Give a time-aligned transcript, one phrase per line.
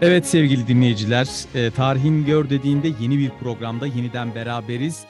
[0.00, 5.04] Evet sevgili dinleyiciler, e, Tarihin Gör dediğinde yeni bir programda yeniden beraberiz.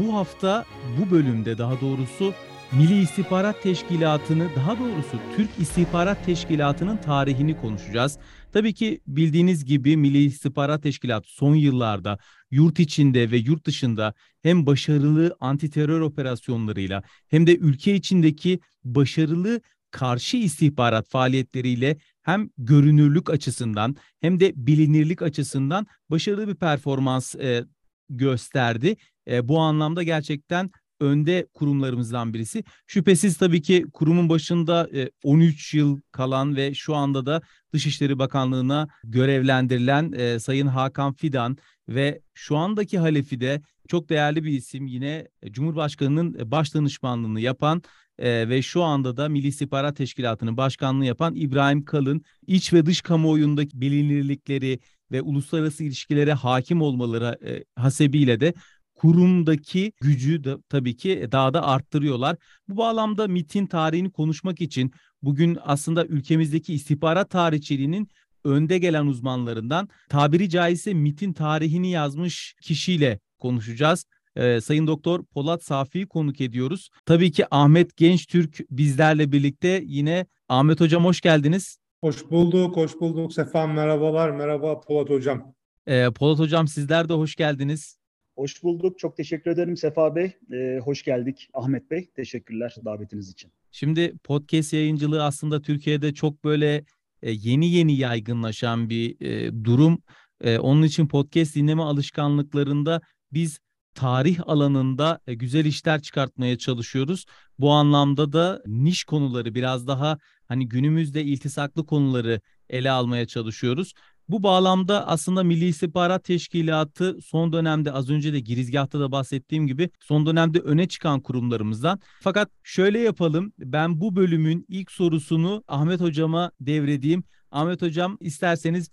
[0.00, 0.64] Bu hafta
[0.98, 2.34] bu bölümde daha doğrusu
[2.72, 8.18] Milli İstihbarat Teşkilatı'nı daha doğrusu Türk İstihbarat Teşkilatı'nın tarihini konuşacağız.
[8.52, 12.18] Tabii ki bildiğiniz gibi Milli İstihbarat Teşkilatı son yıllarda
[12.50, 19.60] yurt içinde ve yurt dışında hem başarılı anti terör operasyonlarıyla hem de ülke içindeki başarılı
[19.90, 27.64] karşı istihbarat faaliyetleriyle hem görünürlük açısından hem de bilinirlik açısından başarılı bir performans e,
[28.08, 28.96] gösterdi.
[29.30, 32.64] E, bu anlamda gerçekten önde kurumlarımızdan birisi.
[32.86, 34.88] Şüphesiz tabii ki kurumun başında
[35.24, 37.42] 13 e, yıl kalan ve şu anda da
[37.72, 41.56] Dışişleri Bakanlığı'na görevlendirilen e, Sayın Hakan Fidan
[41.88, 47.82] ve şu andaki halefi de çok değerli bir isim yine Cumhurbaşkanı'nın baş danışmanlığını yapan
[48.18, 53.00] e, ve şu anda da Milli İstihbarat Teşkilatı'nın başkanlığı yapan İbrahim Kalın iç ve dış
[53.00, 54.78] kamuoyundaki bilinirlikleri
[55.12, 58.54] ve uluslararası ilişkilere hakim olmaları e, hasebiyle de
[58.94, 62.36] kurumdaki gücü de tabii ki daha da arttırıyorlar.
[62.68, 68.08] Bu bağlamda MIT'in tarihini konuşmak için bugün aslında ülkemizdeki istihbarat tarihçiliğinin
[68.44, 74.04] önde gelen uzmanlarından tabiri caizse MIT'in tarihini yazmış kişiyle konuşacağız.
[74.36, 76.90] Ee, Sayın Doktor Polat Safi'yi konuk ediyoruz.
[77.06, 81.78] Tabii ki Ahmet Gençtürk bizlerle birlikte yine Ahmet Hocam hoş geldiniz.
[82.00, 83.32] Hoş bulduk, hoş bulduk.
[83.32, 85.54] Sefa merhabalar, merhaba Polat Hocam.
[85.86, 87.98] Ee, Polat Hocam sizler de hoş geldiniz.
[88.36, 88.98] Hoş bulduk.
[88.98, 90.32] Çok teşekkür ederim Sefa Bey.
[90.52, 92.10] Ee, hoş geldik Ahmet Bey.
[92.16, 93.50] Teşekkürler davetiniz için.
[93.70, 96.84] Şimdi podcast yayıncılığı aslında Türkiye'de çok böyle
[97.22, 100.02] e, yeni yeni yaygınlaşan bir e, durum.
[100.40, 103.00] E, onun için podcast dinleme alışkanlıklarında
[103.32, 103.58] biz
[103.94, 107.24] tarih alanında e, güzel işler çıkartmaya çalışıyoruz.
[107.58, 113.92] Bu anlamda da niş konuları biraz daha hani günümüzde iltisaklı konuları ele almaya çalışıyoruz.
[114.28, 119.90] Bu bağlamda aslında Milli İstihbarat Teşkilatı son dönemde az önce de girizgahta da bahsettiğim gibi
[120.00, 122.00] son dönemde öne çıkan kurumlarımızdan.
[122.20, 127.24] Fakat şöyle yapalım ben bu bölümün ilk sorusunu Ahmet Hocama devredeyim.
[127.50, 128.88] Ahmet Hocam isterseniz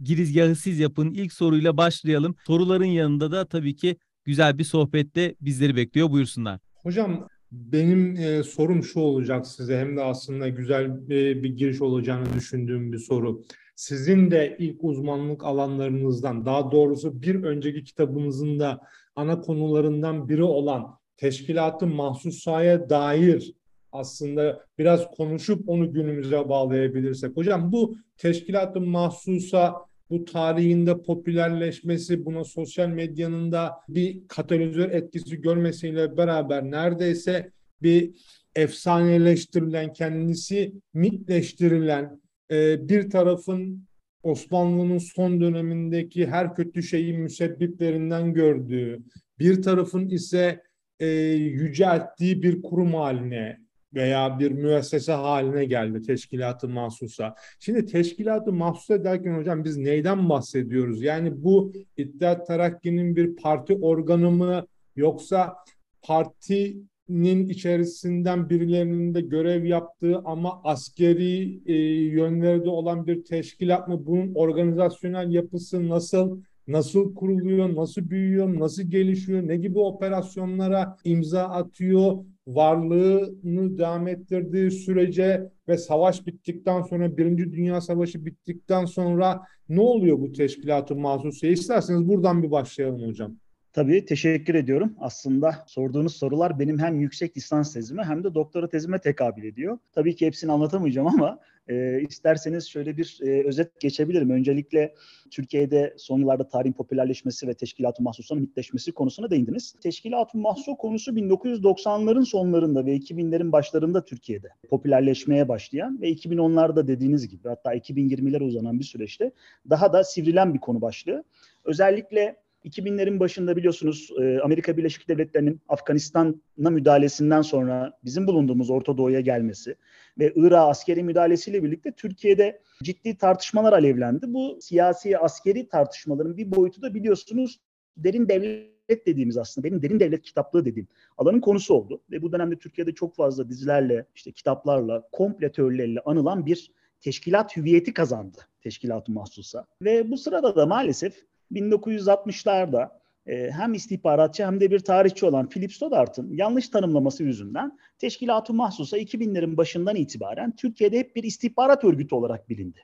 [0.00, 1.10] girizgahı siz yapın.
[1.10, 2.36] İlk soruyla başlayalım.
[2.46, 6.10] Soruların yanında da tabii ki güzel bir sohbette bizleri bekliyor.
[6.10, 6.60] Buyursunlar.
[6.74, 12.26] Hocam benim e, sorum şu olacak size hem de aslında güzel bir, bir giriş olacağını
[12.34, 13.42] düşündüğüm bir soru.
[13.76, 18.80] Sizin de ilk uzmanlık alanlarınızdan daha doğrusu bir önceki kitabınızın da
[19.16, 23.54] ana konularından biri olan teşkilatı mahsusaya dair
[23.92, 27.36] aslında biraz konuşup onu günümüze bağlayabilirsek.
[27.36, 29.74] Hocam bu teşkilatı mahsusa
[30.10, 37.50] bu tarihinde popülerleşmesi, buna sosyal medyanın da bir katalizör etkisi görmesiyle beraber neredeyse
[37.82, 38.10] bir
[38.56, 42.20] efsaneleştirilen, kendisi mitleştirilen
[42.50, 43.86] e, bir tarafın
[44.22, 49.02] Osmanlı'nın son dönemindeki her kötü şeyi müsebbiplerinden gördüğü,
[49.38, 50.62] bir tarafın ise
[51.00, 53.64] e, yücelttiği bir kurum haline
[53.94, 57.34] veya bir müessese haline geldi teşkilatı mahsusa.
[57.58, 61.02] Şimdi teşkilatı mahsusa derken hocam biz neyden bahsediyoruz?
[61.02, 64.66] Yani bu İttihat Terakki'nin bir parti organı mı
[64.96, 65.56] yoksa
[66.02, 71.74] partinin içerisinden birilerinin de görev yaptığı ama askeri e,
[72.04, 74.06] yönleri de olan bir teşkilat mı?
[74.06, 76.40] Bunun organizasyonel yapısı nasıl?
[76.68, 82.16] nasıl kuruluyor, nasıl büyüyor, nasıl gelişiyor, ne gibi operasyonlara imza atıyor,
[82.46, 90.18] varlığını devam ettirdiği sürece ve savaş bittikten sonra, Birinci Dünya Savaşı bittikten sonra ne oluyor
[90.20, 91.52] bu teşkilatın mahsusiye?
[91.52, 93.36] İsterseniz buradan bir başlayalım hocam.
[93.72, 94.94] Tabii teşekkür ediyorum.
[94.98, 99.78] Aslında sorduğunuz sorular benim hem yüksek lisans tezime hem de doktora tezime tekabül ediyor.
[99.92, 101.38] Tabii ki hepsini anlatamayacağım ama
[101.68, 104.30] e, isterseniz şöyle bir e, özet geçebilirim.
[104.30, 104.94] Öncelikle
[105.30, 109.74] Türkiye'de son yıllarda tarihin popülerleşmesi ve teşkilat-ı mahsusunun mitleşmesi konusuna değindiniz.
[109.82, 117.48] Teşkilat-ı mahsus konusu 1990'ların sonlarında ve 2000'lerin başlarında Türkiye'de popülerleşmeye başlayan ve 2010'larda dediğiniz gibi
[117.48, 119.32] hatta 2020'lere uzanan bir süreçte
[119.70, 121.24] daha da sivrilen bir konu başlığı.
[121.64, 129.20] Özellikle 2000'lerin başında biliyorsunuz e, Amerika Birleşik Devletleri'nin Afganistan'a müdahalesinden sonra bizim bulunduğumuz Orta Doğu'ya
[129.20, 129.76] gelmesi
[130.18, 134.26] ve Irak'a askeri müdahalesiyle birlikte Türkiye'de ciddi tartışmalar alevlendi.
[134.28, 137.60] Bu siyasi askeri tartışmaların bir boyutu da biliyorsunuz
[137.96, 140.88] derin devlet dediğimiz aslında benim derin devlet kitaplığı dediğim
[141.18, 142.02] alanın konusu oldu.
[142.10, 146.70] Ve bu dönemde Türkiye'de çok fazla dizilerle, işte kitaplarla, kompletörlerle anılan bir
[147.00, 149.66] teşkilat hüviyeti kazandı teşkilat-ı mahsusa.
[149.82, 152.90] Ve bu sırada da maalesef 1960'larda
[153.26, 158.98] e, hem istihbaratçı hem de bir tarihçi olan Philip Stoddard'ın yanlış tanımlaması yüzünden Teşkilat-ı Mahsus'a
[158.98, 162.80] 2000'lerin başından itibaren Türkiye'de hep bir istihbarat örgütü olarak bilindi.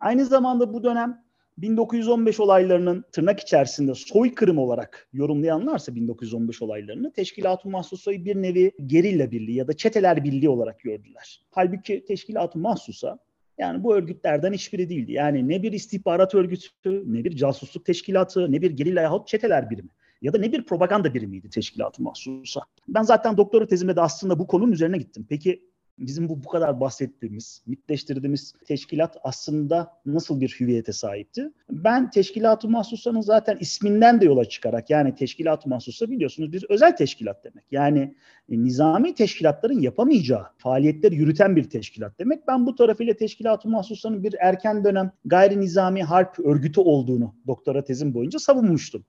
[0.00, 1.24] Aynı zamanda bu dönem
[1.58, 9.56] 1915 olaylarının tırnak içerisinde soykırım olarak yorumlayanlarsa 1915 olaylarını Teşkilat-ı Mahsusa'yı bir nevi gerilla birliği
[9.56, 11.42] ya da çeteler birliği olarak gördüler.
[11.50, 13.18] Halbuki Teşkilat-ı Mahsusa
[13.62, 15.12] yani bu örgütlerden hiçbiri değildi.
[15.12, 19.88] Yani ne bir istihbarat örgütü, ne bir casusluk teşkilatı, ne bir gerilla yahut çeteler birimi
[20.22, 22.60] ya da ne bir propaganda birimiydi teşkilatı mahsusa.
[22.88, 25.26] Ben zaten doktora tezimde de aslında bu konunun üzerine gittim.
[25.28, 31.50] Peki bizim bu bu kadar bahsettiğimiz, mitleştirdiğimiz teşkilat aslında nasıl bir hüviyete sahipti?
[31.70, 37.44] Ben Teşkilat-ı Mahsusa'nın zaten isminden de yola çıkarak yani Teşkilat-ı Mahsusa biliyorsunuz bir özel teşkilat
[37.44, 37.64] demek.
[37.70, 38.14] Yani
[38.48, 42.48] e, nizami teşkilatların yapamayacağı faaliyetleri yürüten bir teşkilat demek.
[42.48, 48.14] Ben bu tarafıyla Teşkilat-ı Mahsusa'nın bir erken dönem gayri nizami harp örgütü olduğunu doktora tezim
[48.14, 49.04] boyunca savunmuştum.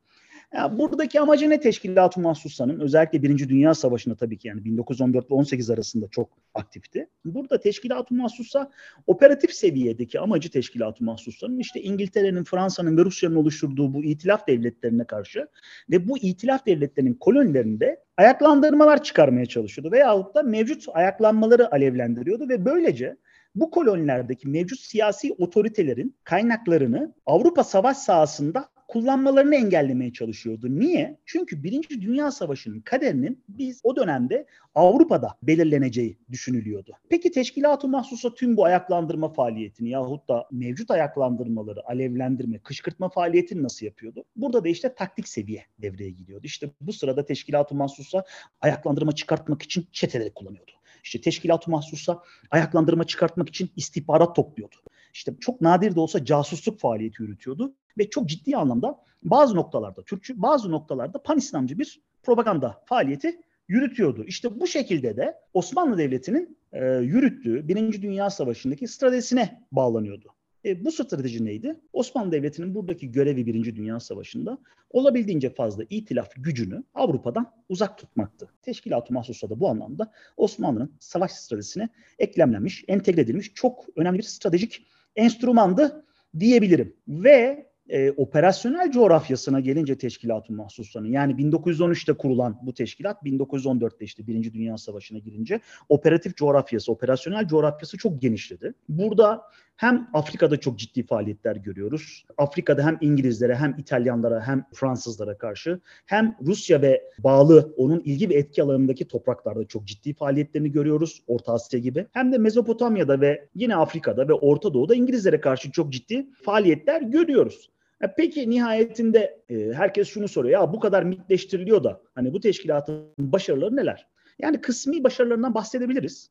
[0.54, 2.80] Yani buradaki amacı ne Teşkilat-ı Mahsusa'nın?
[2.80, 7.10] Özellikle Birinci Dünya Savaşı'nda tabii ki yani 1914 ile 18 arasında çok aktifti.
[7.26, 8.72] Burada Teşkilat-ı Mahsusa
[9.08, 15.48] operatif seviyedeki amacı Teşkilat-ı Mahsusa'nın işte İngiltere'nin, Fransa'nın ve Rusya'nın oluşturduğu bu itilaf devletlerine karşı
[15.90, 19.92] ve bu itilaf devletlerinin kolonilerinde ayaklandırmalar çıkarmaya çalışıyordu.
[19.92, 23.18] Veyahut da mevcut ayaklanmaları alevlendiriyordu ve böylece
[23.56, 30.80] bu kolonilerdeki mevcut siyasi otoritelerin kaynaklarını Avrupa savaş sahasında kullanmalarını engellemeye çalışıyordu.
[30.80, 31.18] Niye?
[31.26, 34.46] Çünkü Birinci Dünya Savaşı'nın kaderinin biz o dönemde
[34.76, 36.92] Avrupa'da belirleneceği düşünülüyordu.
[37.10, 43.86] Peki Teşkilat-ı Mahsus'a tüm bu ayaklandırma faaliyetini yahut da mevcut ayaklandırmaları, alevlendirme, kışkırtma faaliyetini nasıl
[43.86, 44.26] yapıyordu?
[44.36, 46.46] Burada da işte taktik seviye devreye gidiyordu.
[46.46, 48.24] İşte bu sırada Teşkilat-ı Mahsus'a
[48.62, 50.72] ayaklandırma çıkartmak için çeteleri kullanıyordu.
[51.04, 54.76] İşte teşkilat-ı mahsusa ayaklandırma çıkartmak için istihbarat topluyordu.
[55.14, 60.42] İşte çok nadir de olsa casusluk faaliyeti yürütüyordu ve çok ciddi anlamda bazı noktalarda Türkçü,
[60.42, 64.24] bazı noktalarda pan-İslamcı bir propaganda faaliyeti yürütüyordu.
[64.24, 70.30] İşte bu şekilde de Osmanlı Devleti'nin e, yürüttüğü Birinci Dünya Savaşı'ndaki stratejisine bağlanıyordu.
[70.66, 71.80] E, bu strateji neydi?
[71.94, 74.58] Osmanlı Devleti'nin buradaki görevi Birinci Dünya Savaşı'nda
[74.90, 78.50] olabildiğince fazla itilaf gücünü Avrupa'dan uzak tutmaktı.
[78.62, 81.90] Teşkilat-ı Mahsus'a da bu anlamda Osmanlı'nın savaş stratejisine
[82.20, 86.06] eklemlenmiş, entegre edilmiş çok önemli bir stratejik enstrümandı
[86.40, 86.96] diyebilirim.
[87.08, 94.54] Ve e, operasyonel coğrafyasına gelince teşkilatın mahsuslarının yani 1913'te kurulan bu teşkilat 1914'te işte Birinci
[94.54, 98.74] Dünya Savaşı'na girince operatif coğrafyası, operasyonel coğrafyası çok genişledi.
[98.90, 99.42] Burada
[99.84, 102.26] hem Afrika'da çok ciddi faaliyetler görüyoruz.
[102.38, 108.34] Afrika'da hem İngilizlere hem İtalyanlara hem Fransızlara karşı hem Rusya ve bağlı onun ilgi ve
[108.34, 111.24] etki alanındaki topraklarda çok ciddi faaliyetlerini görüyoruz.
[111.28, 112.08] Orta Asya gibi.
[112.14, 117.70] Hem de Mezopotamya'da ve yine Afrika'da ve Orta Doğu'da İngilizlere karşı çok ciddi faaliyetler görüyoruz.
[118.02, 120.62] E, peki nihayetinde e, herkes şunu soruyor.
[120.62, 124.08] Ya bu kadar mitleştiriliyor da hani bu teşkilatın başarıları neler?
[124.40, 126.30] Yani kısmi başarılarından bahsedebiliriz.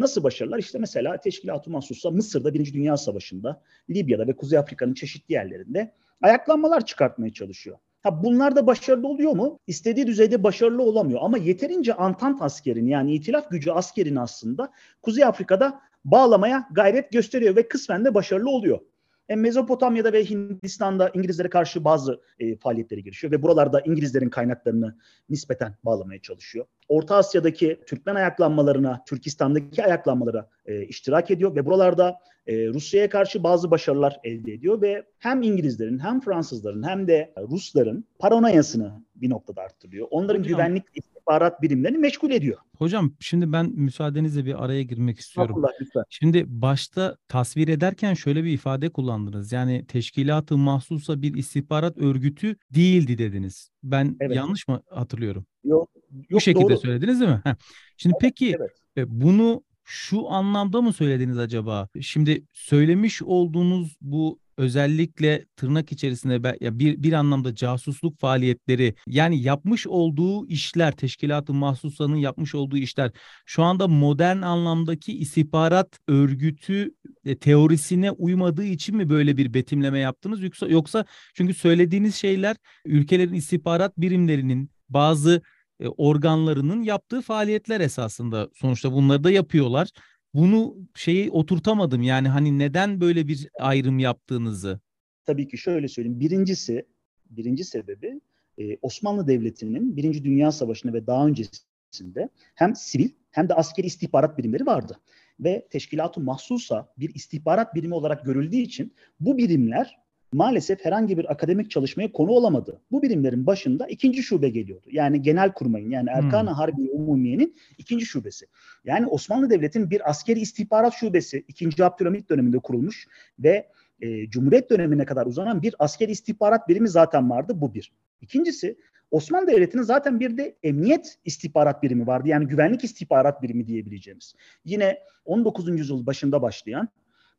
[0.00, 0.58] Nasıl başarılar?
[0.58, 5.92] İşte mesela Teşkilat-ı Mahsus'a Mısır'da Birinci Dünya Savaşı'nda, Libya'da ve Kuzey Afrika'nın çeşitli yerlerinde
[6.22, 7.78] ayaklanmalar çıkartmaya çalışıyor.
[8.02, 9.58] Ha bunlar da başarılı oluyor mu?
[9.66, 15.80] İstediği düzeyde başarılı olamıyor ama yeterince Antant askerini yani itilaf gücü askerini aslında Kuzey Afrika'da
[16.04, 18.80] bağlamaya gayret gösteriyor ve kısmen de başarılı oluyor.
[19.30, 24.96] E, Mezopotamya'da ve Hindistan'da İngilizlere karşı bazı e, faaliyetleri girişiyor ve buralarda İngilizlerin kaynaklarını
[25.28, 26.66] nispeten bağlamaya çalışıyor.
[26.88, 33.70] Orta Asya'daki Türkmen ayaklanmalarına, Türkistan'daki ayaklanmalara e, iştirak ediyor ve buralarda e, Rusya'ya karşı bazı
[33.70, 40.06] başarılar elde ediyor ve hem İngilizlerin hem Fransızların hem de Rusların paranoyasını bir noktada arttırıyor.
[40.10, 40.84] Onların Hocam, güvenlik
[41.20, 42.58] istihbarat birimlerini meşgul ediyor.
[42.76, 45.56] Hocam şimdi ben müsaadenizle bir araya girmek istiyorum.
[45.58, 46.04] Allah, lütfen.
[46.08, 49.52] Şimdi başta tasvir ederken şöyle bir ifade kullandınız.
[49.52, 53.70] Yani teşkilatı mahsusa bir istihbarat örgütü değildi dediniz.
[53.82, 54.36] Ben evet.
[54.36, 55.46] yanlış mı hatırlıyorum?
[55.64, 55.90] Yok.
[55.94, 56.78] yok Bu şekilde doğru.
[56.78, 57.40] söylediniz değil mi?
[57.44, 57.54] Heh.
[57.96, 58.70] Şimdi evet, peki evet.
[58.96, 61.88] E, bunu şu anlamda mı söylediniz acaba?
[62.00, 69.86] Şimdi söylemiş olduğunuz bu özellikle tırnak içerisinde ya bir bir anlamda casusluk faaliyetleri yani yapmış
[69.86, 73.10] olduğu işler teşkilatın mahsusanın yapmış olduğu işler
[73.46, 80.42] şu anda modern anlamdaki istihbarat örgütü e, teorisine uymadığı için mi böyle bir betimleme yaptınız?
[80.42, 85.42] Yoksa yoksa çünkü söylediğiniz şeyler ülkelerin istihbarat birimlerinin bazı
[85.80, 88.48] e, organlarının yaptığı faaliyetler esasında.
[88.54, 89.88] Sonuçta bunları da yapıyorlar
[90.34, 92.02] bunu şeyi oturtamadım.
[92.02, 94.80] Yani hani neden böyle bir ayrım yaptığınızı?
[95.24, 96.20] Tabii ki şöyle söyleyeyim.
[96.20, 96.86] Birincisi,
[97.30, 98.20] birinci sebebi
[98.58, 104.38] e, Osmanlı Devleti'nin Birinci Dünya Savaşı'nda ve daha öncesinde hem sivil hem de askeri istihbarat
[104.38, 105.00] birimleri vardı.
[105.40, 110.00] Ve teşkilat-ı mahsusa bir istihbarat birimi olarak görüldüğü için bu birimler
[110.32, 112.80] maalesef herhangi bir akademik çalışmaya konu olamadı.
[112.90, 114.86] Bu birimlerin başında ikinci şube geliyordu.
[114.90, 116.56] Yani genel kurmayın yani Erkan-ı hmm.
[116.56, 118.46] Harbi Umumiye'nin ikinci şubesi.
[118.84, 121.84] Yani Osmanlı Devleti'nin bir askeri istihbarat şubesi 2.
[121.84, 123.06] Abdülhamit döneminde kurulmuş
[123.38, 123.68] ve
[124.00, 127.52] e, Cumhuriyet dönemine kadar uzanan bir asker istihbarat birimi zaten vardı.
[127.56, 127.92] Bu bir.
[128.20, 128.76] İkincisi
[129.10, 132.28] Osmanlı Devleti'nin zaten bir de emniyet istihbarat birimi vardı.
[132.28, 134.34] Yani güvenlik istihbarat birimi diyebileceğimiz.
[134.64, 135.68] Yine 19.
[135.68, 136.88] yüzyıl başında başlayan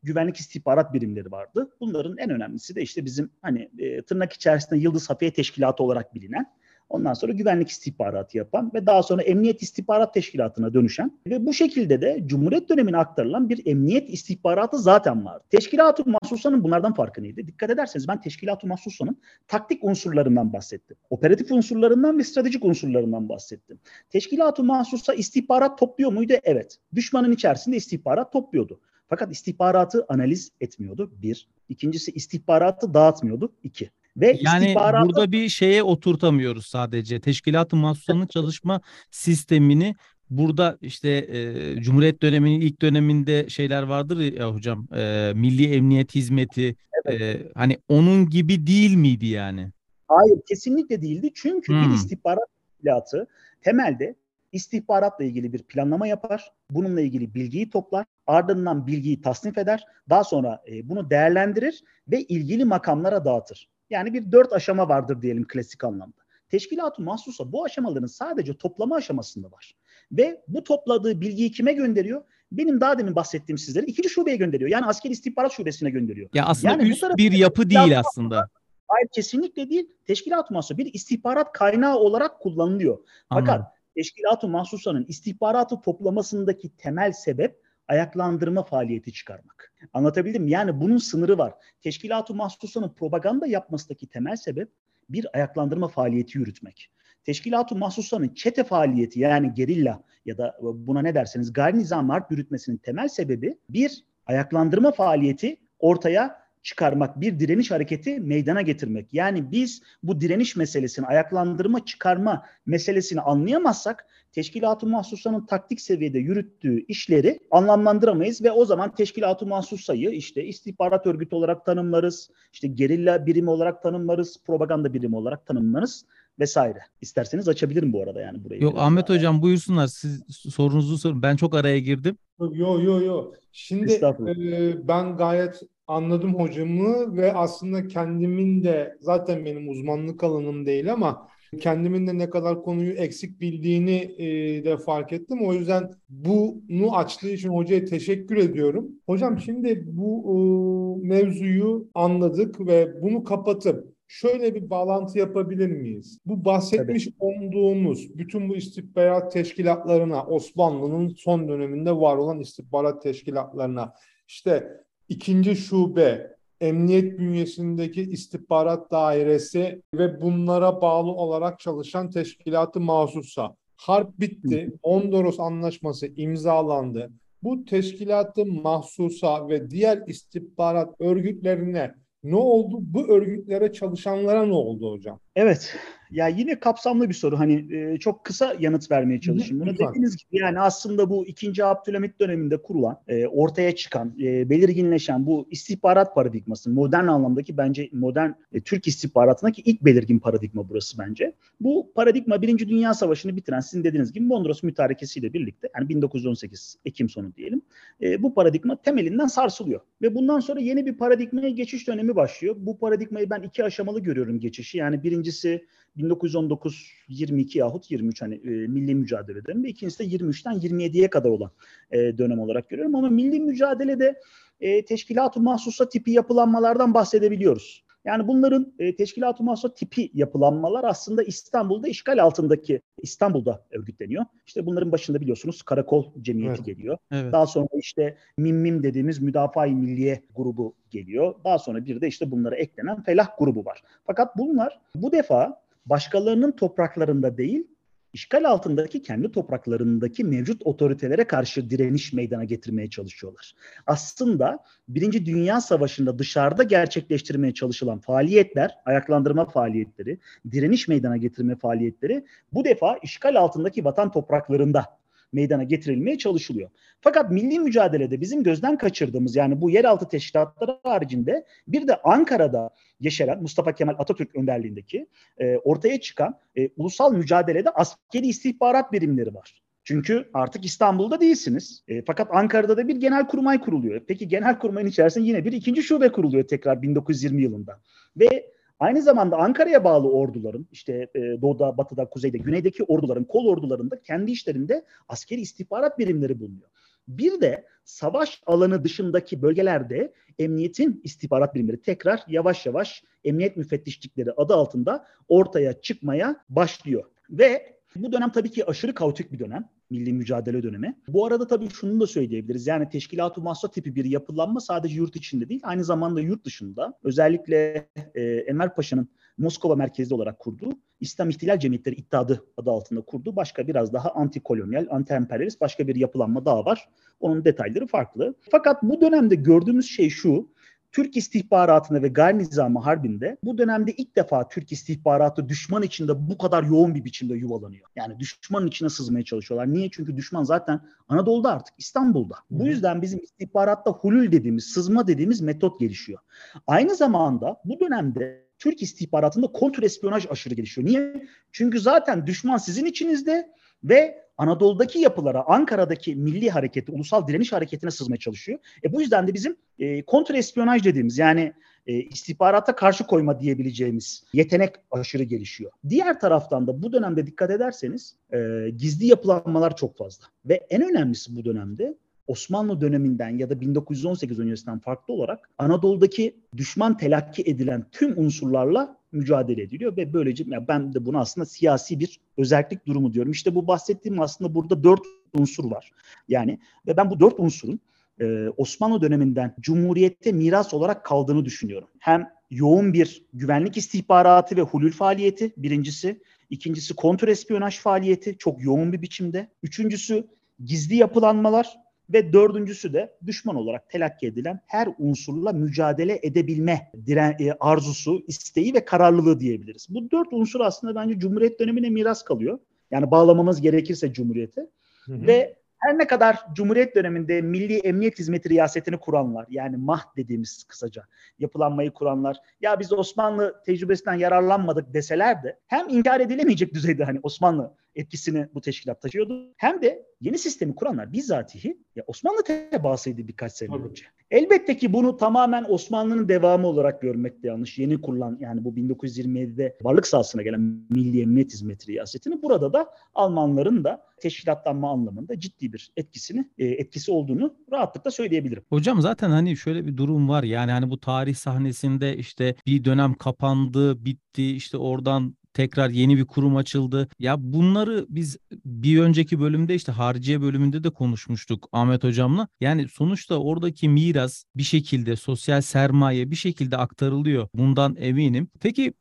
[0.03, 1.69] güvenlik istihbarat birimleri vardı.
[1.79, 6.45] Bunların en önemlisi de işte bizim hani e, tırnak içerisinde Yıldız Hafiye Teşkilatı olarak bilinen
[6.91, 12.01] Ondan sonra güvenlik istihbaratı yapan ve daha sonra emniyet istihbarat teşkilatına dönüşen ve bu şekilde
[12.01, 15.41] de Cumhuriyet dönemine aktarılan bir emniyet istihbaratı zaten var.
[15.49, 17.47] Teşkilat-ı Mahsusa'nın bunlardan farkı neydi?
[17.47, 19.17] Dikkat ederseniz ben Teşkilat-ı Mahsusa'nın
[19.47, 20.97] taktik unsurlarından bahsettim.
[21.09, 23.79] Operatif unsurlarından ve stratejik unsurlarından bahsettim.
[24.09, 26.33] Teşkilat-ı Mahsusa istihbarat topluyor muydu?
[26.43, 26.77] Evet.
[26.95, 28.79] Düşmanın içerisinde istihbarat topluyordu.
[29.11, 31.11] Fakat istihbaratı analiz etmiyordu.
[31.21, 31.47] Bir.
[31.69, 33.51] İkincisi istihbaratı dağıtmıyordu.
[33.63, 33.89] İki.
[34.17, 35.09] Ve yani istihbaratı...
[35.09, 37.19] burada bir şeye oturtamıyoruz sadece.
[37.19, 39.95] Teşkilat-ı Mahsusa'nın çalışma sistemini
[40.29, 44.87] burada işte e, Cumhuriyet döneminin ilk döneminde şeyler vardır ya hocam.
[44.95, 46.75] E, Milli Emniyet Hizmeti
[47.05, 47.21] evet.
[47.21, 49.71] e, hani onun gibi değil miydi yani?
[50.07, 51.31] Hayır kesinlikle değildi.
[51.35, 51.89] Çünkü hmm.
[51.89, 53.27] bir istihbarat teşkilatı
[53.61, 54.15] temelde
[54.51, 56.51] istihbaratla ilgili bir planlama yapar.
[56.69, 58.05] Bununla ilgili bilgiyi toplar.
[58.27, 59.85] Ardından bilgiyi tasnif eder.
[60.09, 63.69] Daha sonra e, bunu değerlendirir ve ilgili makamlara dağıtır.
[63.89, 66.21] Yani bir dört aşama vardır diyelim klasik anlamda.
[66.49, 69.75] Teşkilat-ı mahsusa bu aşamaların sadece toplama aşamasında var.
[70.11, 72.23] Ve bu topladığı bilgiyi kime gönderiyor?
[72.51, 74.69] Benim daha demin bahsettiğim sizlere ikinci şubeye gönderiyor.
[74.69, 76.29] Yani asker istihbarat şubesine gönderiyor.
[76.33, 78.49] Ya aslında yani üst bir yapı değil aslında.
[78.87, 79.89] Hayır kesinlikle değil.
[80.05, 82.97] Teşkilat-ı mahsusa bir istihbarat kaynağı olarak kullanılıyor.
[83.29, 83.80] Fakat.
[83.95, 89.73] Teşkilat-ı mahsusanın istihbaratı toplamasındaki temel sebep ayaklandırma faaliyeti çıkarmak.
[89.93, 90.47] Anlatabildim?
[90.47, 91.53] Yani bunun sınırı var.
[91.81, 94.69] Teşkilat-ı Mahsusa'nın propaganda yapmasındaki temel sebep
[95.09, 96.91] bir ayaklandırma faaliyeti yürütmek.
[97.23, 102.77] Teşkilat-ı Mahsusa'nın çete faaliyeti yani gerilla ya da buna ne derseniz gayri nizam harp yürütmesinin
[102.77, 109.13] temel sebebi bir ayaklandırma faaliyeti ortaya çıkarmak, bir direniş hareketi meydana getirmek.
[109.13, 117.39] Yani biz bu direniş meselesini, ayaklandırma çıkarma meselesini anlayamazsak Teşkilat-ı Mahsusa'nın taktik seviyede yürüttüğü işleri
[117.51, 123.83] anlamlandıramayız ve o zaman Teşkilat-ı Mahsusa'yı işte istihbarat örgütü olarak tanımlarız, işte gerilla birimi olarak
[123.83, 126.05] tanımlarız, propaganda birimi olarak tanımlarız
[126.39, 126.79] vesaire.
[127.01, 128.61] İsterseniz açabilirim bu arada yani burayı.
[128.61, 129.17] Yok Ahmet daha.
[129.17, 131.21] hocam buyursunlar siz sorunuzu sorun.
[131.21, 132.17] Ben çok araya girdim.
[132.39, 133.35] Yok yok yok.
[133.51, 140.93] Şimdi e, ben gayet anladım hocamı ve aslında kendimin de zaten benim uzmanlık alanım değil
[140.93, 141.27] ama
[141.59, 144.25] kendimin de ne kadar konuyu eksik bildiğini e,
[144.63, 145.45] de fark ettim.
[145.45, 148.87] O yüzden bunu açtığı için hocaya teşekkür ediyorum.
[149.05, 156.17] Hocam şimdi bu e, mevzuyu anladık ve bunu kapatıp şöyle bir bağlantı yapabilir miyiz?
[156.25, 157.15] Bu bahsetmiş Tabii.
[157.19, 163.93] olduğumuz bütün bu istihbarat teşkilatlarına Osmanlı'nın son döneminde var olan istihbarat teşkilatlarına
[164.27, 164.67] işte
[165.11, 173.55] ikinci şube, emniyet bünyesindeki istihbarat dairesi ve bunlara bağlı olarak çalışan teşkilatı mahsusa.
[173.77, 174.71] Harp bitti.
[174.85, 177.11] Mondros Anlaşması imzalandı.
[177.43, 182.77] Bu teşkilatı mahsusa ve diğer istihbarat örgütlerine ne oldu?
[182.81, 185.19] Bu örgütlere çalışanlara ne oldu hocam?
[185.35, 185.75] Evet.
[186.11, 187.39] Ya yine kapsamlı bir soru.
[187.39, 189.59] Hani e, çok kısa yanıt vermeye çalışayım.
[189.59, 195.25] Bunu dediğiniz gibi yani aslında bu ikinci Abdülhamit döneminde kurulan, e, ortaya çıkan, e, belirginleşen
[195.25, 201.33] bu istihbarat paradigması, modern anlamdaki bence modern e, Türk istihbaratındaki ilk belirgin paradigma burası bence.
[201.61, 207.09] Bu paradigma Birinci Dünya Savaşı'nı bitiren sizin dediğiniz gibi Mondros mütarekesiyle birlikte yani 1918 Ekim
[207.09, 207.61] sonu diyelim.
[208.01, 209.81] E, bu paradigma temelinden sarsılıyor.
[210.01, 212.55] Ve bundan sonra yeni bir paradigmaya geçiş dönemi başlıyor.
[212.57, 214.77] Bu paradigmayı ben iki aşamalı görüyorum geçişi.
[214.77, 219.69] Yani birincisi 1919-22 yahut 23 hani e, milli mücadele dönemi.
[219.69, 221.51] İkincisi de 23'ten 27'ye kadar olan
[221.91, 222.95] e, dönem olarak görüyorum.
[222.95, 224.19] Ama milli mücadelede
[224.59, 227.83] e, teşkilat-ı mahsusa tipi yapılanmalardan bahsedebiliyoruz.
[228.05, 234.25] Yani bunların e, teşkilat-ı mahsusa tipi yapılanmalar aslında İstanbul'da işgal altındaki İstanbul'da örgütleniyor.
[234.47, 236.65] İşte bunların başında biliyorsunuz Karakol Cemiyeti evet.
[236.65, 236.97] geliyor.
[237.11, 237.33] Evet.
[237.33, 241.35] Daha sonra işte MİM dediğimiz Müdafaa-i Milliye grubu geliyor.
[241.43, 243.81] Daha sonra bir de işte bunlara eklenen Felah grubu var.
[244.05, 247.67] Fakat bunlar bu defa başkalarının topraklarında değil,
[248.13, 253.53] işgal altındaki kendi topraklarındaki mevcut otoritelere karşı direniş meydana getirmeye çalışıyorlar.
[253.87, 260.19] Aslında Birinci Dünya Savaşı'nda dışarıda gerçekleştirmeye çalışılan faaliyetler, ayaklandırma faaliyetleri,
[260.51, 265.00] direniş meydana getirme faaliyetleri bu defa işgal altındaki vatan topraklarında
[265.33, 266.69] meydana getirilmeye çalışılıyor.
[267.01, 272.69] Fakat milli mücadelede bizim gözden kaçırdığımız yani bu yeraltı teşkilatları haricinde bir de Ankara'da
[272.99, 275.07] yeşeren Mustafa Kemal Atatürk önderliğindeki
[275.37, 279.61] e, ortaya çıkan e, ulusal mücadelede askeri istihbarat birimleri var.
[279.83, 281.83] Çünkü artık İstanbul'da değilsiniz.
[281.87, 284.01] E, fakat Ankara'da da bir genel kurmay kuruluyor.
[284.07, 287.81] Peki genel kurmayın içerisinde yine bir ikinci şube kuruluyor tekrar 1920 yılında.
[288.17, 294.01] Ve Aynı zamanda Ankara'ya bağlı orduların işte e, doğuda, batıda, kuzeyde, güneydeki orduların, kol ordularında
[294.01, 296.69] kendi işlerinde askeri istihbarat birimleri bulunuyor.
[297.07, 304.53] Bir de savaş alanı dışındaki bölgelerde emniyetin istihbarat birimleri tekrar yavaş yavaş emniyet müfettişlikleri adı
[304.53, 307.03] altında ortaya çıkmaya başlıyor.
[307.29, 309.69] Ve bu dönem tabii ki aşırı kaotik bir dönem.
[309.91, 310.95] Milli mücadele dönemi.
[311.07, 312.67] Bu arada tabii şunu da söyleyebiliriz.
[312.67, 316.99] Yani teşkilat-ı mahsa tipi bir yapılanma sadece yurt içinde değil, aynı zamanda yurt dışında.
[317.03, 323.35] Özellikle e, Enver Paşa'nın Moskova merkezli olarak kurduğu İslam İhtilal Cemiyetleri İttihadı adı altında kurduğu
[323.35, 326.89] başka biraz daha anti-kolonyal, anti-emperyalist başka bir yapılanma daha var.
[327.19, 328.35] Onun detayları farklı.
[328.51, 330.49] Fakat bu dönemde gördüğümüz şey şu,
[330.91, 336.37] Türk istihbaratında ve gayri nizamı harbinde bu dönemde ilk defa Türk istihbaratı düşman içinde bu
[336.37, 337.87] kadar yoğun bir biçimde yuvalanıyor.
[337.95, 339.73] Yani düşmanın içine sızmaya çalışıyorlar.
[339.73, 339.89] Niye?
[339.91, 342.35] Çünkü düşman zaten Anadolu'da artık İstanbul'da.
[342.51, 346.19] Bu yüzden bizim istihbaratta hulül dediğimiz, sızma dediğimiz metot gelişiyor.
[346.67, 350.87] Aynı zamanda bu dönemde Türk istihbaratında kontrespiyonaj aşırı gelişiyor.
[350.87, 351.27] Niye?
[351.51, 353.51] Çünkü zaten düşman sizin içinizde
[353.83, 358.59] ve Anadolu'daki yapılara, Ankara'daki milli hareketi, ulusal direniş hareketine sızmaya çalışıyor.
[358.83, 361.53] E bu yüzden de bizim e, kontrespiyonaj dediğimiz yani
[361.87, 365.71] e, istihbarata karşı koyma diyebileceğimiz yetenek aşırı gelişiyor.
[365.89, 370.25] Diğer taraftan da bu dönemde dikkat ederseniz e, gizli yapılanmalar çok fazla.
[370.45, 371.97] Ve en önemlisi bu dönemde
[372.27, 379.61] Osmanlı döneminden ya da 1918 öncesinden farklı olarak Anadolu'daki düşman telakki edilen tüm unsurlarla mücadele
[379.61, 383.31] ediliyor ve böylece yani ben de bunu aslında siyasi bir özellik durumu diyorum.
[383.31, 385.01] İşte bu bahsettiğim aslında burada dört
[385.33, 385.91] unsur var.
[386.27, 387.79] Yani ve ben bu dört unsurun
[388.21, 391.87] e, Osmanlı döneminden Cumhuriyette miras olarak kaldığını düşünüyorum.
[391.99, 396.21] Hem yoğun bir güvenlik istihbaratı ve hulül faaliyeti birincisi.
[396.49, 399.47] ikincisi kontrespiyonaj faaliyeti çok yoğun bir biçimde.
[399.63, 400.27] Üçüncüsü
[400.65, 401.77] gizli yapılanmalar
[402.13, 408.73] ve dördüncüsü de düşman olarak telakki edilen her unsurla mücadele edebilme diren, e, arzusu, isteği
[408.73, 409.87] ve kararlılığı diyebiliriz.
[409.89, 412.59] Bu dört unsur aslında bence Cumhuriyet dönemine miras kalıyor.
[412.91, 414.61] Yani bağlamamız gerekirse Cumhuriyete.
[415.05, 415.27] Hı hı.
[415.27, 421.03] Ve her ne kadar Cumhuriyet döneminde Milli Emniyet Hizmeti riyasetini kuranlar yani MAH dediğimiz kısaca
[421.39, 427.73] yapılanmayı kuranlar ya biz Osmanlı tecrübesinden yararlanmadık deseler de hem inkar edilemeyecek düzeyde hani Osmanlı
[427.95, 429.53] etkisini bu teşkilat taşıyordu.
[429.57, 433.87] Hem de yeni sistemi kuranlar bizzatihi ya Osmanlı tebaasıydı birkaç sene Tabii.
[433.87, 434.05] önce.
[434.31, 437.79] Elbette ki bunu tamamen Osmanlı'nın devamı olarak görmek de yanlış.
[437.79, 443.83] Yeni kurulan yani bu 1927'de varlık sahasına gelen Milli Emniyet Hizmeti riyasetini burada da Almanların
[443.83, 448.63] da teşkilatlanma anlamında ciddi bir etkisini e, etkisi olduğunu rahatlıkla söyleyebilirim.
[448.69, 450.43] Hocam zaten hani şöyle bir durum var.
[450.43, 456.25] Yani hani bu tarih sahnesinde işte bir dönem kapandı, bitti, işte oradan tekrar yeni bir
[456.25, 457.09] kurum açıldı.
[457.19, 462.47] Ya bunları biz bir önceki bölümde işte hariciye bölümünde de konuşmuştuk Ahmet hocamla.
[462.61, 467.47] Yani sonuçta oradaki miras bir şekilde sosyal sermaye bir şekilde aktarılıyor.
[467.55, 468.47] Bundan eminim.
[468.59, 468.93] Peki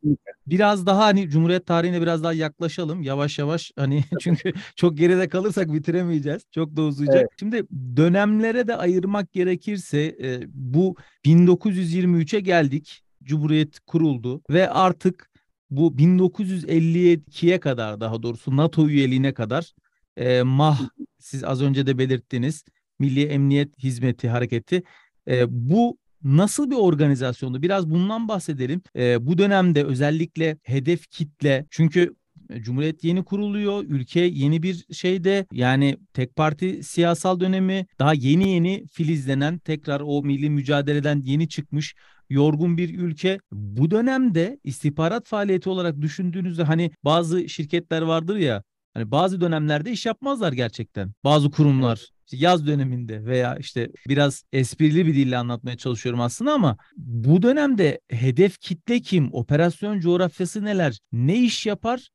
[0.47, 5.73] biraz daha hani Cumhuriyet tarihine biraz daha yaklaşalım yavaş yavaş hani çünkü çok geride kalırsak
[5.73, 6.43] bitiremeyeceğiz.
[6.51, 7.17] Çok da uzayacak.
[7.17, 7.31] Evet.
[7.39, 13.03] Şimdi dönemlere de ayırmak gerekirse e, bu 1923'e geldik.
[13.23, 15.30] Cumhuriyet kuruldu ve artık
[15.71, 19.73] bu 1952'ye kadar daha doğrusu NATO üyeliğine kadar
[20.17, 20.81] e, MAH
[21.19, 22.65] siz az önce de belirttiniz
[22.99, 24.83] Milli Emniyet Hizmeti Hareketi
[25.29, 27.63] e, bu nasıl bir organizasyondu?
[27.63, 28.83] Biraz bundan bahsedelim.
[28.97, 32.15] E, bu dönemde özellikle hedef kitle çünkü
[32.59, 33.85] Cumhuriyet yeni kuruluyor.
[33.85, 40.23] Ülke yeni bir şeyde yani tek parti siyasal dönemi daha yeni yeni filizlenen tekrar o
[40.23, 41.95] milli mücadeleden yeni çıkmış
[42.31, 43.39] yorgun bir ülke.
[43.53, 48.63] Bu dönemde istihbarat faaliyeti olarak düşündüğünüzde hani bazı şirketler vardır ya
[48.95, 51.13] hani bazı dönemlerde iş yapmazlar gerçekten.
[51.25, 57.43] Bazı kurumlar yaz döneminde veya işte biraz esprili bir dille anlatmaya çalışıyorum aslında ama bu
[57.43, 59.29] dönemde hedef kitle kim?
[59.33, 60.99] Operasyon coğrafyası neler?
[61.13, 62.09] Ne iş yapar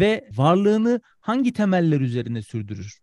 [0.00, 3.02] ve varlığını hangi temeller üzerine sürdürür?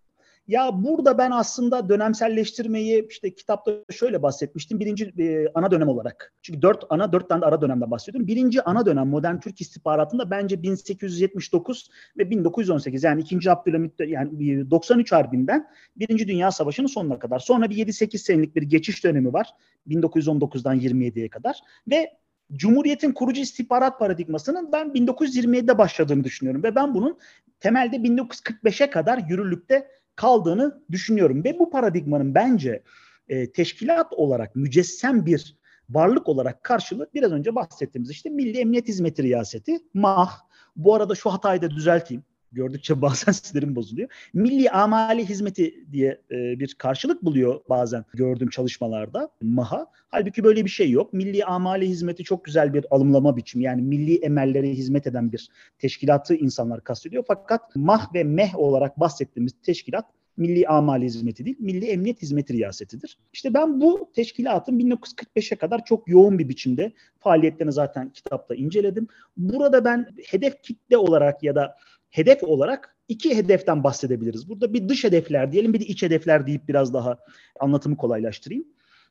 [0.50, 4.80] Ya burada ben aslında dönemselleştirmeyi işte kitapta şöyle bahsetmiştim.
[4.80, 6.34] Birinci e, ana dönem olarak.
[6.42, 8.28] Çünkü dört ana, dört tane de ara dönemden bahsediyorum.
[8.28, 15.12] Birinci ana dönem modern Türk istihbaratında bence 1879 ve 1918 yani ikinci Abdülhamit yani 93
[15.12, 17.40] Harbi'nden Birinci Dünya Savaşı'nın sonuna kadar.
[17.40, 19.48] Sonra bir 7-8 senelik bir geçiş dönemi var.
[19.88, 22.12] 1919'dan 27'ye kadar ve
[22.56, 27.18] Cumhuriyet'in kurucu istihbarat paradigmasının ben 1927'de başladığını düşünüyorum ve ben bunun
[27.60, 32.84] temelde 1945'e kadar yürürlükte kaldığını düşünüyorum ve bu paradigmanın bence
[33.28, 35.58] e, teşkilat olarak mücessem bir
[35.90, 40.32] varlık olarak karşılığı biraz önce bahsettiğimiz işte Milli Emniyet Hizmeti Riyaseti, MAH.
[40.76, 42.24] Bu arada şu hatayı da düzelteyim.
[42.52, 44.10] Gördükçe bazen sinirim bozuluyor.
[44.34, 49.88] Milli amali hizmeti diye e, bir karşılık buluyor bazen gördüğüm çalışmalarda MAH'a.
[50.10, 51.14] Halbuki böyle bir şey yok.
[51.14, 53.64] Milli amali hizmeti çok güzel bir alımlama biçimi.
[53.64, 57.24] Yani milli emellere hizmet eden bir teşkilatı insanlar kastediyor.
[57.28, 60.06] Fakat MAH ve MEH olarak bahsettiğimiz teşkilat
[60.40, 63.18] Milli Amal Hizmeti değil, Milli Emniyet Hizmeti Riyasetidir.
[63.34, 69.08] İşte ben bu teşkilatın 1945'e kadar çok yoğun bir biçimde faaliyetlerini zaten kitapta inceledim.
[69.38, 71.76] Burada ben hedef kitle olarak ya da
[72.10, 74.50] hedef olarak iki hedeften bahsedebiliriz.
[74.50, 77.18] Burada bir dış hedefler diyelim bir de iç hedefler deyip biraz daha
[77.60, 78.66] anlatımı kolaylaştırayım.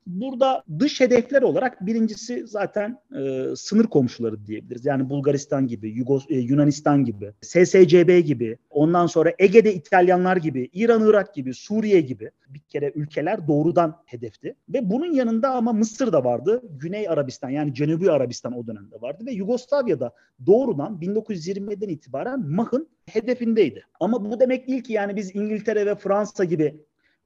[0.08, 4.86] Burada dış hedefler olarak birincisi zaten e, sınır komşuları diyebiliriz.
[4.86, 11.08] Yani Bulgaristan gibi, Yugos e, Yunanistan gibi, SSCB gibi, ondan sonra Ege'de İtalyanlar gibi, İran,
[11.08, 14.54] Irak gibi, Suriye gibi bir kere ülkeler doğrudan hedefti.
[14.68, 19.26] Ve bunun yanında ama Mısır da vardı, Güney Arabistan yani Cenubi Arabistan o dönemde vardı
[19.26, 20.12] ve Yugoslavya'da
[20.46, 23.84] doğrudan 1920'den itibaren MAH'ın hedefindeydi.
[24.00, 26.74] Ama bu demek değil ki yani biz İngiltere ve Fransa gibi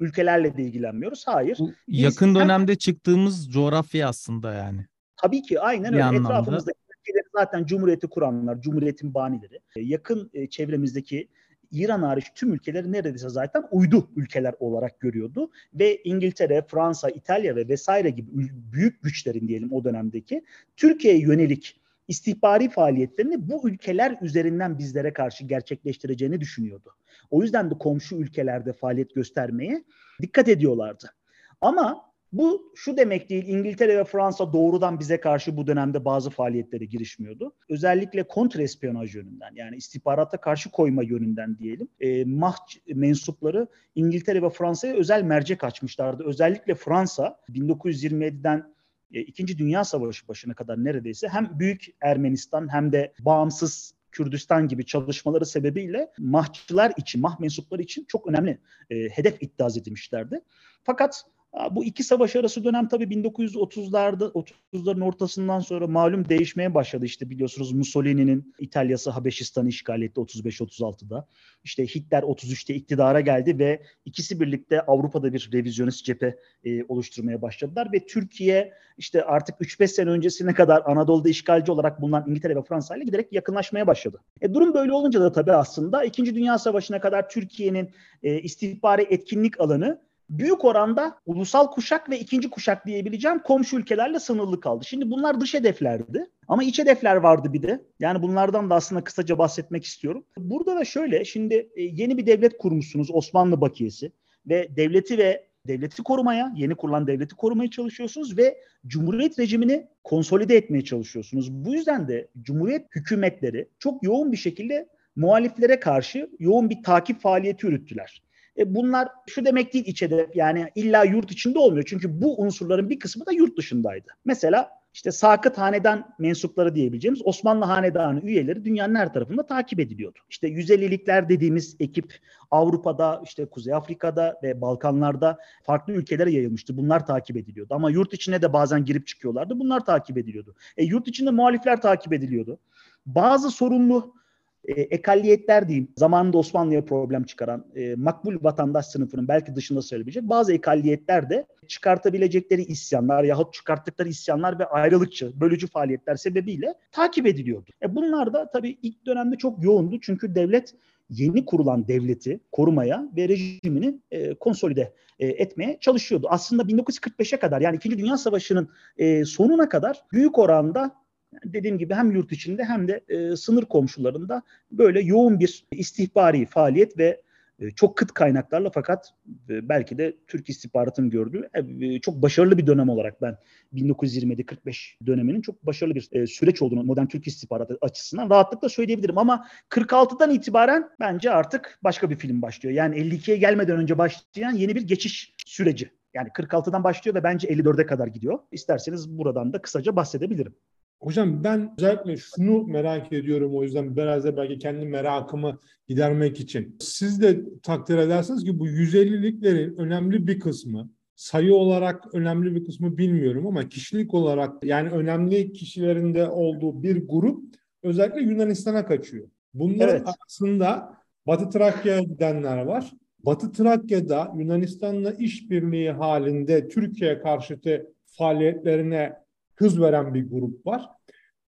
[0.02, 1.26] ülkelerle de ilgilenmiyoruz.
[1.26, 1.56] Hayır.
[1.60, 4.86] Bu yakın Biz dönemde hem, çıktığımız coğrafya aslında yani.
[5.16, 6.04] Tabii ki aynen öyle.
[6.04, 6.28] Anlamda.
[6.28, 9.60] Etrafımızdaki ülkeler zaten cumhuriyeti kuranlar, cumhuriyetin banileri.
[9.76, 11.28] E, yakın e, çevremizdeki
[11.72, 15.50] İran hariç tüm ülkeleri neredeyse zaten uydu ülkeler olarak görüyordu.
[15.74, 18.30] Ve İngiltere, Fransa, İtalya ve vesaire gibi
[18.72, 20.44] büyük güçlerin diyelim o dönemdeki
[20.76, 26.90] Türkiye'ye yönelik istihbari faaliyetlerini bu ülkeler üzerinden bizlere karşı gerçekleştireceğini düşünüyordu.
[27.30, 29.84] O yüzden de komşu ülkelerde faaliyet göstermeye
[30.22, 31.14] dikkat ediyorlardı.
[31.60, 36.84] Ama bu şu demek değil İngiltere ve Fransa doğrudan bize karşı bu dönemde bazı faaliyetlere
[36.84, 37.52] girişmiyordu.
[37.68, 41.88] Özellikle kontrespiyonaj yönünden yani istihbarata karşı koyma yönünden diyelim.
[42.00, 42.56] E, MAH
[42.94, 46.24] mensupları İngiltere ve Fransa'ya özel mercek açmışlardı.
[46.24, 48.64] Özellikle Fransa 1927'den e,
[49.12, 55.46] İkinci Dünya Savaşı başına kadar neredeyse hem Büyük Ermenistan hem de bağımsız Kürdistan gibi çalışmaları
[55.46, 58.58] sebebiyle mahçılar için, mah mensupları için çok önemli
[58.90, 60.40] e, hedef iddia edilmişlerdi.
[60.82, 61.24] Fakat
[61.70, 64.32] bu iki savaş arası dönem tabii 1930'larda
[64.72, 67.04] 30'ların ortasından sonra malum değişmeye başladı.
[67.04, 71.26] İşte biliyorsunuz Mussolini'nin İtalya'sı Habeşistan'ı işgal etti 35-36'da.
[71.64, 77.88] İşte Hitler 33'te iktidara geldi ve ikisi birlikte Avrupa'da bir revizyonist cephe e, oluşturmaya başladılar
[77.92, 82.96] ve Türkiye işte artık 3-5 sene öncesine kadar Anadolu'da işgalci olarak bulunan İngiltere ve Fransa
[82.96, 84.20] ile giderek yakınlaşmaya başladı.
[84.40, 86.34] E, durum böyle olunca da tabii aslında 2.
[86.34, 87.90] Dünya Savaşı'na kadar Türkiye'nin
[88.22, 94.60] e, istihbari etkinlik alanı büyük oranda ulusal kuşak ve ikinci kuşak diyebileceğim komşu ülkelerle sınırlı
[94.60, 94.84] kaldı.
[94.84, 97.84] Şimdi bunlar dış hedeflerdi ama iç hedefler vardı bir de.
[98.00, 100.24] Yani bunlardan da aslında kısaca bahsetmek istiyorum.
[100.38, 104.12] Burada da şöyle şimdi e, yeni bir devlet kurmuşsunuz Osmanlı Bakiyesi
[104.46, 110.84] ve devleti ve devleti korumaya, yeni kurulan devleti korumaya çalışıyorsunuz ve Cumhuriyet rejimini konsolide etmeye
[110.84, 111.52] çalışıyorsunuz.
[111.52, 117.66] Bu yüzden de Cumhuriyet hükümetleri çok yoğun bir şekilde muhaliflere karşı yoğun bir takip faaliyeti
[117.66, 118.22] yürüttüler.
[118.58, 121.84] E bunlar şu demek değil iç hedef yani illa yurt içinde olmuyor.
[121.88, 124.06] Çünkü bu unsurların bir kısmı da yurt dışındaydı.
[124.24, 130.18] Mesela işte Sakıt Hanedan mensupları diyebileceğimiz Osmanlı Hanedanı üyeleri dünyanın her tarafında takip ediliyordu.
[130.30, 132.18] İşte 150'likler dediğimiz ekip
[132.50, 136.76] Avrupa'da, işte Kuzey Afrika'da ve Balkanlarda farklı ülkelere yayılmıştı.
[136.76, 137.74] Bunlar takip ediliyordu.
[137.74, 139.58] Ama yurt içine de bazen girip çıkıyorlardı.
[139.58, 140.54] Bunlar takip ediliyordu.
[140.76, 142.58] E, yurt içinde muhalifler takip ediliyordu.
[143.06, 144.14] Bazı sorumlu
[144.64, 150.52] e, ekalliyetler diyeyim zamanında Osmanlı'ya problem çıkaran e, makbul vatandaş sınıfının belki dışında söyleyebilecek bazı
[150.52, 157.70] ekalliyetler de çıkartabilecekleri isyanlar yahut çıkarttıkları isyanlar ve ayrılıkçı, bölücü faaliyetler sebebiyle takip ediliyordu.
[157.82, 160.74] E bunlar da tabii ilk dönemde çok yoğundu çünkü devlet
[161.10, 166.26] yeni kurulan devleti korumaya ve rejimini e, konsolide e, etmeye çalışıyordu.
[166.30, 167.98] Aslında 1945'e kadar yani 2.
[167.98, 171.01] Dünya Savaşı'nın e, sonuna kadar büyük oranda
[171.44, 176.98] dediğim gibi hem yurt içinde hem de e, sınır komşularında böyle yoğun bir istihbari faaliyet
[176.98, 177.22] ve
[177.62, 179.14] e, çok kıt kaynaklarla fakat
[179.50, 181.48] e, belki de Türk istihbaratının gördüğü
[181.80, 183.36] e, çok başarılı bir dönem olarak ben
[183.74, 189.18] 1927-45 döneminin çok başarılı bir e, süreç olduğunu modern Türk istihbaratı açısından rahatlıkla söyleyebilirim.
[189.18, 192.74] Ama 46'dan itibaren bence artık başka bir film başlıyor.
[192.74, 195.90] Yani 52'ye gelmeden önce başlayan yeni bir geçiş süreci.
[196.14, 198.38] Yani 46'dan başlıyor ve bence 54'e kadar gidiyor.
[198.52, 200.54] İsterseniz buradan da kısaca bahsedebilirim.
[201.02, 206.76] Hocam ben özellikle şunu merak ediyorum o yüzden biraz da belki kendi merakımı gidermek için.
[206.80, 212.98] Siz de takdir edersiniz ki bu 150'liklerin önemli bir kısmı sayı olarak önemli bir kısmı
[212.98, 219.28] bilmiyorum ama kişilik olarak yani önemli kişilerin de olduğu bir grup özellikle Yunanistan'a kaçıyor.
[219.54, 220.08] Bunların evet.
[220.08, 222.92] arasında Batı Trakya'ya gidenler var.
[223.18, 229.21] Batı Trakya'da Yunanistan'la işbirliği halinde Türkiye karşıtı faaliyetlerine
[229.62, 230.88] hız veren bir grup var.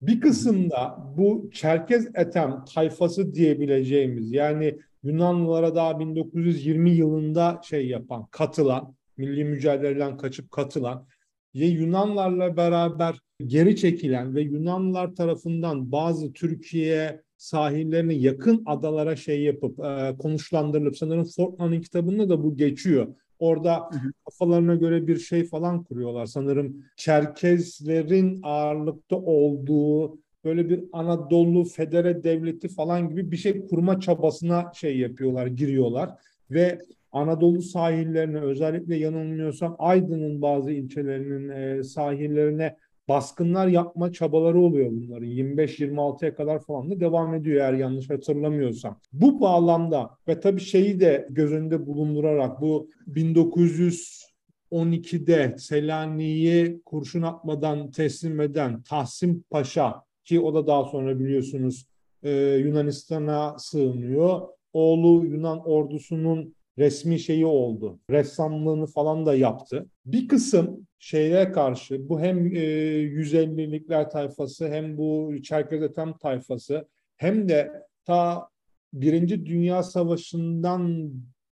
[0.03, 8.95] Bir kısımda bu Çerkez Etem tayfası diyebileceğimiz yani Yunanlılara daha 1920 yılında şey yapan, katılan,
[9.17, 11.07] milli mücadeleden kaçıp katılan
[11.55, 19.79] ve Yunanlarla beraber geri çekilen ve Yunanlılar tarafından bazı Türkiye sahillerine yakın adalara şey yapıp
[19.79, 23.15] e, konuşlandırılıp sanırım Fortman'ın kitabında da bu geçiyor.
[23.39, 23.91] Orada
[24.25, 26.27] kafalarına göre bir şey falan kuruyorlar.
[26.27, 34.73] Sanırım Çerkezlerin ağırlıkta olduğu böyle bir Anadolu Federe Devleti falan gibi bir şey kurma çabasına
[34.75, 36.11] şey yapıyorlar, giriyorlar
[36.51, 36.79] ve
[37.13, 42.77] Anadolu sahillerine özellikle yanılmıyorsam Aydın'ın bazı ilçelerinin e, sahillerine
[43.09, 45.29] baskınlar yapma çabaları oluyor bunların.
[45.29, 49.01] 25-26'ya kadar falan da devam ediyor eğer yanlış hatırlamıyorsam.
[49.13, 58.41] Bu bağlamda ve tabii şeyi de göz önünde bulundurarak bu 1912'de Selanik'i kurşun atmadan teslim
[58.41, 61.87] eden Tahsin Paşa ki o da daha sonra biliyorsunuz
[62.23, 62.31] e,
[62.65, 64.41] Yunanistan'a sığınıyor.
[64.73, 67.99] Oğlu Yunan ordusunun resmi şeyi oldu.
[68.11, 69.87] Ressamlığını falan da yaptı.
[70.07, 72.61] Bir kısım şeye karşı bu hem e,
[73.05, 77.73] 150'likler tayfası hem bu Çerkez Ethem tayfası hem de
[78.05, 78.49] ta
[78.93, 81.13] Birinci Dünya Savaşı'ndan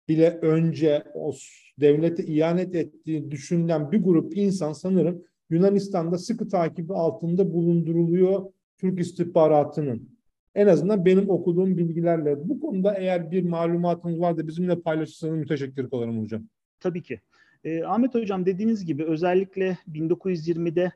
[0.08, 1.34] bile önce o
[1.80, 8.46] devlete ihanet ettiği düşünülen bir grup insan sanırım Yunanistan'da sıkı takibi altında bulunduruluyor
[8.78, 10.17] Türk istihbaratının.
[10.58, 12.50] En azından benim okuduğum bilgilerle.
[12.50, 16.42] Bu konuda eğer bir malumatınız varsa bizimle paylaşırsanız müteşekkir kalırım hocam.
[16.80, 17.22] Tabii ki.
[17.64, 20.92] E, Ahmet Hocam dediğiniz gibi özellikle 1920'de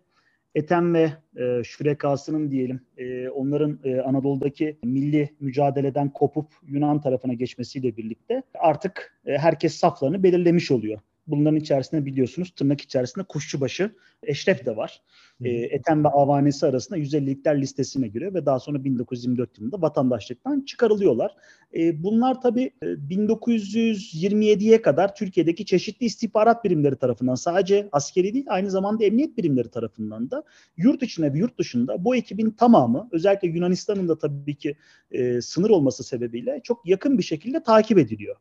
[0.56, 7.98] Ethem ve e, Şürekası'nın diyelim e, onların e, Anadolu'daki milli mücadeleden kopup Yunan tarafına geçmesiyle
[7.98, 11.00] birlikte artık e, herkes saflarını belirlemiş oluyor.
[11.28, 13.92] Bunların içerisinde biliyorsunuz tırnak içerisinde Kuşçubaşı
[14.24, 15.02] Eşref de var.
[15.44, 21.36] E, Ethem ve avanesi arasında 150'likler listesine giriyor ve daha sonra 1924 yılında vatandaşlıktan çıkarılıyorlar.
[21.76, 29.04] E, bunlar tabii 1927'ye kadar Türkiye'deki çeşitli istihbarat birimleri tarafından sadece askeri değil aynı zamanda
[29.04, 30.44] emniyet birimleri tarafından da
[30.78, 34.76] yurt içine ve yurt dışında bu ekibin tamamı özellikle Yunanistan'ın da tabii ki
[35.12, 38.36] e, sınır olması sebebiyle çok yakın bir şekilde takip ediliyor.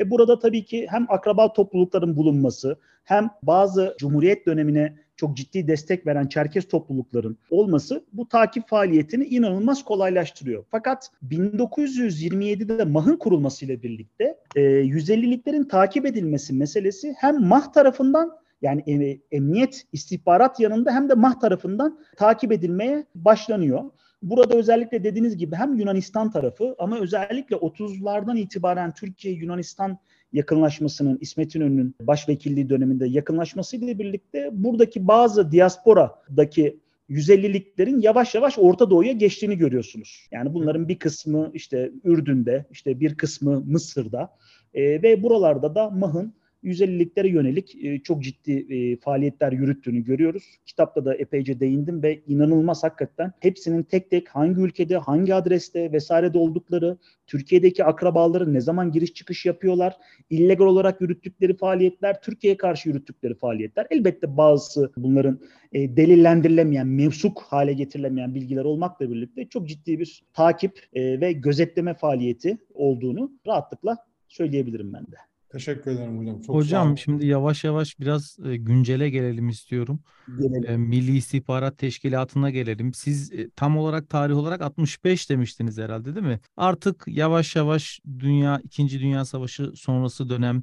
[0.00, 6.06] E burada tabii ki hem akraba toplulukların bulunması hem bazı Cumhuriyet dönemine çok ciddi destek
[6.06, 10.64] veren Çerkez toplulukların olması bu takip faaliyetini inanılmaz kolaylaştırıyor.
[10.70, 19.86] Fakat 1927'de MAH'ın kurulmasıyla birlikte e, 150'liklerin takip edilmesi meselesi hem MAH tarafından yani emniyet
[19.92, 23.84] istihbarat yanında hem de MAH tarafından takip edilmeye başlanıyor.
[24.22, 29.98] Burada özellikle dediğiniz gibi hem Yunanistan tarafı ama özellikle 30'lardan itibaren Türkiye-Yunanistan
[30.32, 36.80] yakınlaşmasının İsmet İnönü'nün başvekilliği döneminde yakınlaşmasıyla birlikte buradaki bazı diasporadaki
[37.10, 40.28] 150'liklerin yavaş yavaş Orta Doğu'ya geçtiğini görüyorsunuz.
[40.30, 44.36] Yani bunların bir kısmı işte Ürdün'de, işte bir kısmı Mısır'da
[44.74, 50.44] e, ve buralarda da MAH'ın 150'liklere yönelik e, çok ciddi e, faaliyetler yürüttüğünü görüyoruz.
[50.66, 56.38] Kitapta da epeyce değindim ve inanılmaz hakikaten hepsinin tek tek hangi ülkede, hangi adreste vesairede
[56.38, 59.96] oldukları, Türkiye'deki akrabaları ne zaman giriş çıkış yapıyorlar,
[60.30, 63.86] illegal olarak yürüttükleri faaliyetler, Türkiye'ye karşı yürüttükleri faaliyetler.
[63.90, 65.40] Elbette bazısı bunların
[65.72, 71.94] e, delillendirilemeyen, mevsuk hale getirilemeyen bilgiler olmakla birlikte çok ciddi bir takip e, ve gözetleme
[71.94, 73.96] faaliyeti olduğunu rahatlıkla
[74.28, 75.29] söyleyebilirim ben de.
[75.52, 76.40] Teşekkür ederim hocam.
[76.40, 80.00] Çok Hocam şimdi yavaş yavaş biraz e, güncele gelelim istiyorum.
[80.38, 80.70] Gelelim.
[80.70, 82.94] E, Milli İstihbarat Teşkilatı'na gelelim.
[82.94, 86.40] Siz e, tam olarak tarih olarak 65 demiştiniz herhalde değil mi?
[86.56, 89.00] Artık yavaş yavaş dünya 2.
[89.00, 90.62] Dünya Savaşı sonrası dönem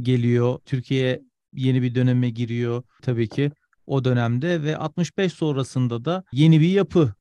[0.00, 0.58] geliyor.
[0.64, 3.50] Türkiye yeni bir döneme giriyor tabii ki
[3.86, 7.14] o dönemde ve 65 sonrasında da yeni bir yapı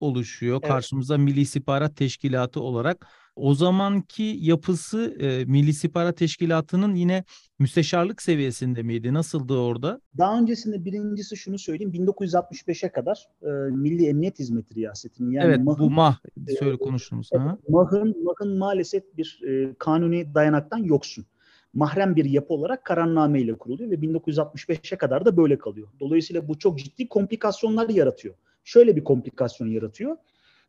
[0.00, 0.58] oluşuyor.
[0.62, 0.72] Evet.
[0.72, 3.06] Karşımıza Milli İstihbarat Teşkilatı olarak
[3.40, 7.24] o zamanki yapısı e, Milli İstihbarat Teşkilatı'nın yine
[7.58, 9.14] müsteşarlık seviyesinde miydi?
[9.14, 10.00] Nasıldı orada?
[10.18, 11.92] Daha öncesinde birincisi şunu söyleyeyim.
[11.92, 17.30] 1965'e kadar e, Milli Emniyet Hizmeti Riyasetinin yani evet MAH'ın, bu MAH e, söyle konuştunuz.
[17.32, 17.68] evet?
[17.68, 21.26] MAH'ın, MAH'ın maalesef bir e, kanuni dayanaktan yoksun.
[21.74, 25.88] Mahrem bir yapı olarak kararname ile kuruluyor ve 1965'e kadar da böyle kalıyor.
[26.00, 28.34] Dolayısıyla bu çok ciddi komplikasyonlar yaratıyor.
[28.64, 30.16] Şöyle bir komplikasyon yaratıyor.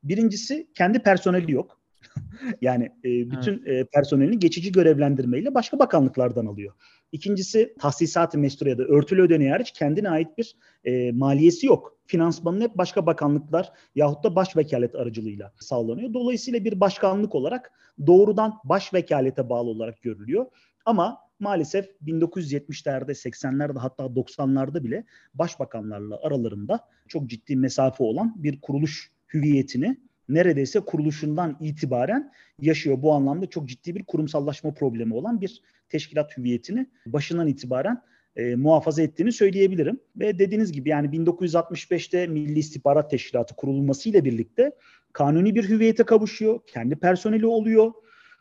[0.03, 1.80] Birincisi kendi personeli yok.
[2.61, 6.73] yani e, bütün e, personelini geçici görevlendirmeyle başka bakanlıklardan alıyor.
[7.11, 11.97] İkincisi tahsisat-ı mesture ya da örtülü ödeneği hariç kendine ait bir e, maliyesi yok.
[12.05, 16.13] Finansmanın hep başka bakanlıklar yahut da baş vekalet aracılığıyla sağlanıyor.
[16.13, 17.71] Dolayısıyla bir başkanlık olarak
[18.07, 20.45] doğrudan baş vekalete bağlı olarak görülüyor.
[20.85, 29.11] Ama maalesef 1970'lerde, 80'lerde hatta 90'larda bile başbakanlarla aralarında çok ciddi mesafe olan bir kuruluş
[29.33, 29.97] hüviyetini
[30.33, 33.01] neredeyse kuruluşundan itibaren yaşıyor.
[33.01, 38.01] Bu anlamda çok ciddi bir kurumsallaşma problemi olan bir teşkilat hüviyetini başından itibaren
[38.35, 39.99] e, muhafaza ettiğini söyleyebilirim.
[40.15, 44.71] Ve dediğiniz gibi yani 1965'te Milli İstihbarat Teşkilatı kurulmasıyla birlikte
[45.13, 46.59] kanuni bir hüviyete kavuşuyor.
[46.67, 47.91] Kendi personeli oluyor.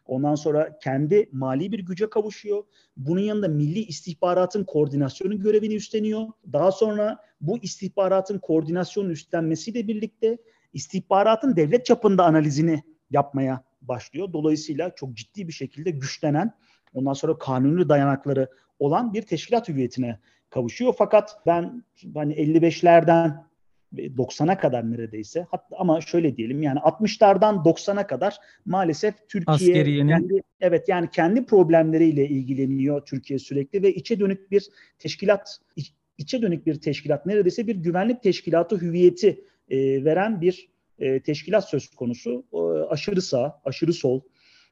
[0.07, 2.65] Ondan sonra kendi mali bir güce kavuşuyor.
[2.97, 6.27] Bunun yanında milli istihbaratın koordinasyonu görevini üstleniyor.
[6.53, 10.39] Daha sonra bu istihbaratın koordinasyonu üstlenmesiyle birlikte
[10.73, 14.33] istihbaratın devlet çapında analizini yapmaya başlıyor.
[14.33, 16.53] Dolayısıyla çok ciddi bir şekilde güçlenen,
[16.95, 20.19] ondan sonra kanuni dayanakları olan bir teşkilat hüviyetine
[20.51, 20.95] kavuşuyor.
[20.99, 23.51] Fakat ben hani 55'lerden
[23.95, 30.09] 90'a kadar neredeyse hatta ama şöyle diyelim yani 60'lardan 90'a kadar maalesef Türkiye Askeriyenin...
[30.09, 35.59] kendi, evet yani kendi problemleriyle ilgileniyor Türkiye sürekli ve içe dönük bir teşkilat
[36.19, 41.91] içe dönük bir teşkilat neredeyse bir güvenlik teşkilatı hüviyeti e, veren bir e, teşkilat söz
[41.91, 42.45] konusu.
[42.53, 44.21] E, aşırı sağ, aşırı sol,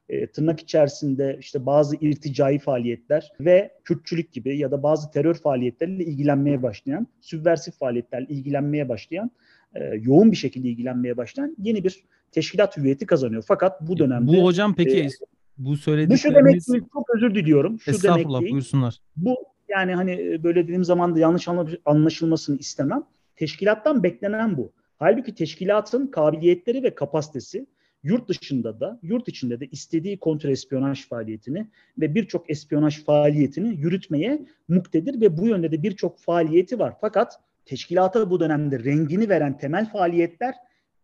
[0.09, 6.03] e, tırnak içerisinde işte bazı irticai faaliyetler ve Kürtçülük gibi ya da bazı terör faaliyetleriyle
[6.03, 9.31] ilgilenmeye başlayan, sübversif faaliyetlerle ilgilenmeye başlayan,
[9.75, 13.43] e, yoğun bir şekilde ilgilenmeye başlayan yeni bir teşkilat hüviyeti kazanıyor.
[13.47, 14.31] Fakat bu dönemde...
[14.31, 15.09] Bu hocam peki e,
[15.57, 16.23] bu söyledikleriniz...
[16.23, 17.79] Bu şu demek değil, çok özür diliyorum.
[17.79, 18.99] Şu Estağfurullah demek değil, buyursunlar.
[19.15, 19.35] Bu
[19.69, 21.47] yani hani böyle dediğim zaman da yanlış
[21.85, 23.03] anlaşılmasını istemem.
[23.35, 24.71] Teşkilattan beklenen bu.
[24.99, 27.65] Halbuki teşkilatın kabiliyetleri ve kapasitesi
[28.03, 31.67] yurt dışında da, yurt içinde de istediği kontrespiyonaj faaliyetini
[31.99, 36.93] ve birçok espiyonaj faaliyetini yürütmeye muktedir ve bu yönde de birçok faaliyeti var.
[37.01, 40.55] Fakat teşkilata bu dönemde rengini veren temel faaliyetler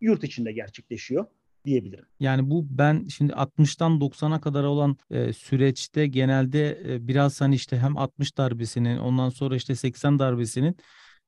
[0.02, 1.26] yurt içinde gerçekleşiyor
[1.66, 2.06] diyebilirim.
[2.20, 7.78] Yani bu ben şimdi 60'tan 90'a kadar olan e, süreçte genelde e, biraz hani işte
[7.78, 10.78] hem 60 darbesinin ondan sonra işte 80 darbesinin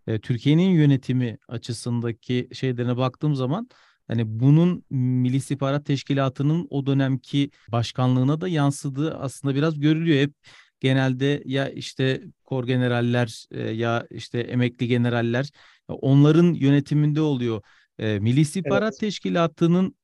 [0.07, 3.69] e, Türkiye'nin yönetimi açısındaki şeylerine baktığım zaman
[4.07, 10.21] hani bunun Milli İstihbarat Teşkilatı'nın o dönemki başkanlığına da yansıdığı aslında biraz görülüyor.
[10.21, 10.33] Hep
[10.79, 15.51] genelde ya işte kor generaller e, ya işte emekli generaller
[15.87, 17.61] onların yönetiminde oluyor.
[17.99, 18.99] E, Milli İstihbarat evet.
[18.99, 19.95] Teşkilatı'nın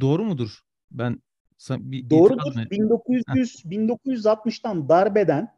[0.00, 0.60] doğru mudur?
[0.90, 1.22] Ben
[1.70, 2.70] bir Doğrudur.
[2.70, 5.48] 1900 1960'tan darbeden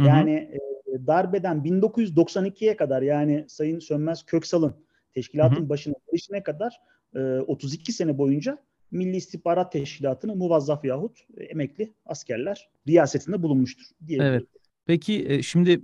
[0.00, 0.08] Hı-hı.
[0.08, 0.73] yani e,
[1.06, 4.74] darbeden 1992'ye kadar yani Sayın Sönmez Köksal'ın
[5.14, 5.68] teşkilatın hı hı.
[5.68, 6.80] başına gelişine kadar
[7.14, 8.58] e, 32 sene boyunca
[8.90, 14.18] Milli İstihbarat Teşkilatı'nı muvazzaf yahut emekli askerler riyasetinde bulunmuştur diye.
[14.22, 14.44] Evet.
[14.86, 15.80] Peki e, şimdi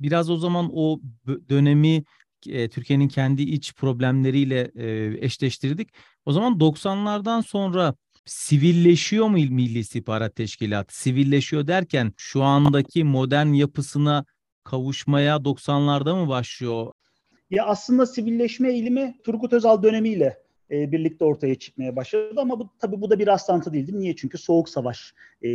[0.00, 1.00] biraz o zaman o
[1.48, 2.04] dönemi
[2.48, 5.88] e, Türkiye'nin kendi iç problemleriyle e, eşleştirdik.
[6.24, 10.98] O zaman 90'lardan sonra sivilleşiyor mu Milli İstihbarat Teşkilatı?
[10.98, 14.24] Sivilleşiyor derken şu andaki modern yapısına
[14.64, 16.92] kavuşmaya 90'larda mı başlıyor?
[17.50, 20.38] Ya aslında sivilleşme eğilimi Turgut Özal dönemiyle
[20.70, 23.98] e, birlikte ortaya çıkmaya başladı ama bu tabii bu da bir rastlantı değildi.
[23.98, 24.16] Niye?
[24.16, 25.48] Çünkü Soğuk Savaş e,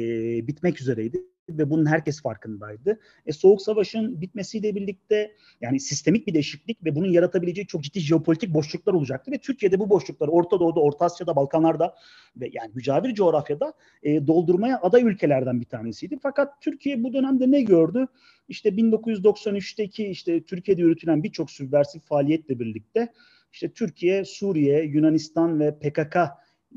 [0.47, 2.99] bitmek üzereydi ve bunun herkes farkındaydı.
[3.25, 8.53] E, Soğuk Savaş'ın bitmesiyle birlikte yani sistemik bir değişiklik ve bunun yaratabileceği çok ciddi jeopolitik
[8.53, 11.95] boşluklar olacaktı ve Türkiye'de bu boşlukları Orta Doğu'da, Orta Asya'da, Balkanlar'da
[12.38, 16.17] ve yani mücavir coğrafyada e, doldurmaya aday ülkelerden bir tanesiydi.
[16.21, 18.07] Fakat Türkiye bu dönemde ne gördü?
[18.49, 23.13] İşte 1993'teki işte Türkiye'de yürütülen birçok sübversif faaliyetle birlikte
[23.53, 26.17] işte Türkiye, Suriye, Yunanistan ve PKK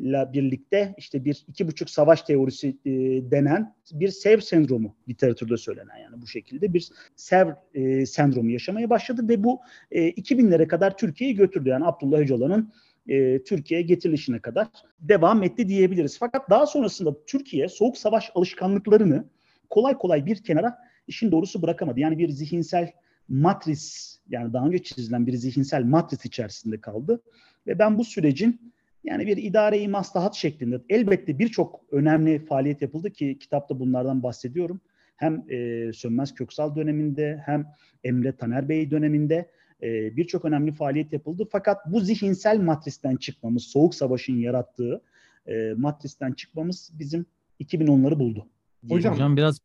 [0.00, 2.90] ile birlikte işte bir iki buçuk savaş teorisi e,
[3.30, 9.28] denen bir sev sendromu literatürde söylenen yani bu şekilde bir sev e, sendromu yaşamaya başladı
[9.28, 9.60] ve bu
[9.90, 11.68] e, 2000'lere kadar Türkiye'yi götürdü.
[11.68, 12.72] Yani Abdullah Öcalan'ın
[13.08, 14.66] e, Türkiye'ye getirilişine kadar
[15.00, 16.18] devam etti diyebiliriz.
[16.18, 19.24] Fakat daha sonrasında Türkiye soğuk savaş alışkanlıklarını
[19.70, 22.00] kolay kolay bir kenara işin doğrusu bırakamadı.
[22.00, 22.92] Yani bir zihinsel
[23.28, 27.22] matris yani daha önce çizilen bir zihinsel matris içerisinde kaldı.
[27.66, 28.72] Ve ben bu sürecin
[29.04, 34.80] yani bir idare-i maslahat şeklinde elbette birçok önemli faaliyet yapıldı ki kitapta bunlardan bahsediyorum.
[35.16, 37.66] Hem e, Sönmez Köksal döneminde hem
[38.04, 39.50] Emre Taner Bey döneminde
[39.82, 41.48] e, birçok önemli faaliyet yapıldı.
[41.52, 45.02] Fakat bu zihinsel matristen çıkmamız, Soğuk Savaş'ın yarattığı
[45.46, 47.27] e, matristen çıkmamız bizim
[47.60, 48.46] 2010'ları buldu.
[48.88, 49.60] Hocam, Hocam biraz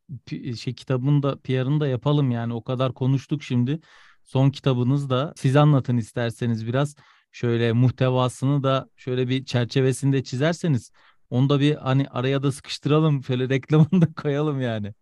[0.58, 3.80] şey kitabın da PR'ını da yapalım yani o kadar konuştuk şimdi.
[4.24, 6.96] Son kitabınız da siz anlatın isterseniz biraz
[7.36, 10.92] şöyle muhtevasını da şöyle bir çerçevesinde çizerseniz
[11.30, 14.94] onu da bir hani araya da sıkıştıralım şöyle reklamını da koyalım yani.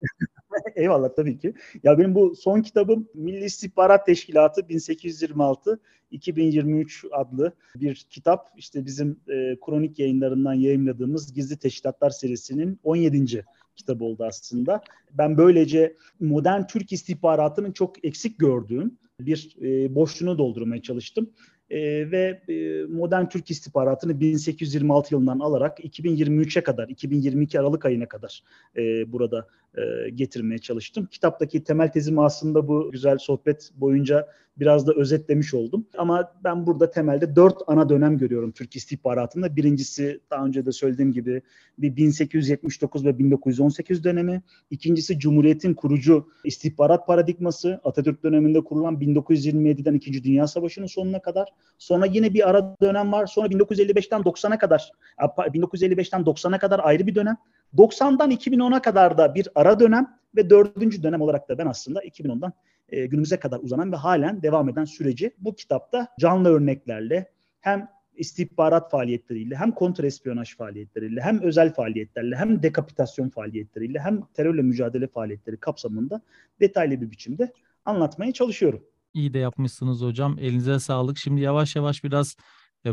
[0.76, 1.54] Eyvallah tabii ki.
[1.82, 8.48] Ya benim bu son kitabım Milli İstihbarat Teşkilatı 1826-2023 adlı bir kitap.
[8.56, 13.44] İşte bizim e, kronik yayınlarından yayınladığımız Gizli Teşkilatlar serisinin 17.
[13.76, 14.82] kitabı oldu aslında.
[15.12, 21.30] Ben böylece modern Türk istihbaratının çok eksik gördüğüm bir e, boşluğunu doldurmaya çalıştım.
[21.70, 22.40] E, ve
[22.88, 28.42] modern Türk istihbaratını 1826 yılından alarak 2023'e kadar, 2022 Aralık ayına kadar
[28.76, 31.06] e, burada e, getirmeye çalıştım.
[31.06, 34.28] Kitaptaki temel tezimi aslında bu güzel sohbet boyunca
[34.60, 35.86] biraz da özetlemiş oldum.
[35.98, 39.56] Ama ben burada temelde dört ana dönem görüyorum Türk istihbaratında.
[39.56, 41.42] Birincisi daha önce de söylediğim gibi
[41.78, 44.42] bir 1879 ve 1918 dönemi.
[44.70, 50.24] İkincisi Cumhuriyet'in kurucu istihbarat paradigması Atatürk döneminde kurulan 1927'den 2.
[50.24, 51.48] Dünya Savaşı'nın sonuna kadar.
[51.78, 53.26] Sonra yine bir ara dönem var.
[53.26, 57.36] Sonra 1955'ten 90'a kadar 1955'ten 90'a kadar ayrı bir dönem.
[57.76, 62.52] 90'dan 2010'a kadar da bir ara dönem ve dördüncü dönem olarak da ben aslında 2010'dan
[62.88, 68.90] e, günümüze kadar uzanan ve halen devam eden süreci bu kitapta canlı örneklerle hem istihbarat
[68.90, 76.20] faaliyetleriyle hem kontrespiyonaj faaliyetleriyle hem özel faaliyetlerle hem dekapitasyon faaliyetleriyle hem terörle mücadele faaliyetleri kapsamında
[76.60, 77.52] detaylı bir biçimde
[77.84, 78.84] anlatmaya çalışıyorum.
[79.14, 80.36] İyi de yapmışsınız hocam.
[80.40, 81.18] Elinize sağlık.
[81.18, 82.36] Şimdi yavaş yavaş biraz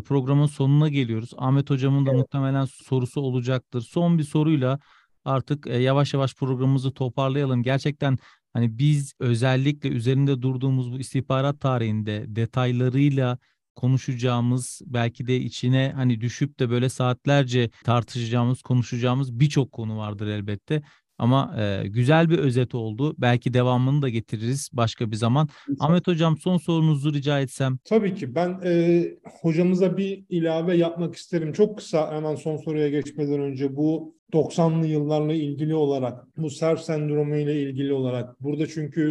[0.02, 1.32] programın sonuna geliyoruz.
[1.38, 2.20] Ahmet hocamın da evet.
[2.20, 3.82] muhtemelen sorusu olacaktır.
[3.82, 4.80] Son bir soruyla
[5.26, 7.64] artık e, yavaş yavaş programımızı toparlayalım.
[7.64, 8.18] Gerçekten
[8.54, 13.38] hani biz özellikle üzerinde durduğumuz bu istihbarat tarihinde detaylarıyla
[13.76, 20.84] konuşacağımız belki de içine hani düşüp de böyle saatlerce tartışacağımız, konuşacağımız birçok konu vardır elbette.
[21.18, 23.16] Ama e, güzel bir özet oldu.
[23.18, 25.50] Belki devamını da getiririz başka bir zaman.
[25.70, 25.86] Lütfen.
[25.86, 27.78] Ahmet Hocam son sorunuzu rica etsem.
[27.86, 28.36] Tabii ki.
[28.36, 29.04] Ben e,
[29.42, 31.54] hocamıza bir ilave yapmak isterim.
[31.54, 37.36] Çok kısa hemen son soruya geçmeden önce bu 90'lı yıllarla ilgili olarak, bu SERF sendromu
[37.36, 39.02] ile ilgili olarak burada çünkü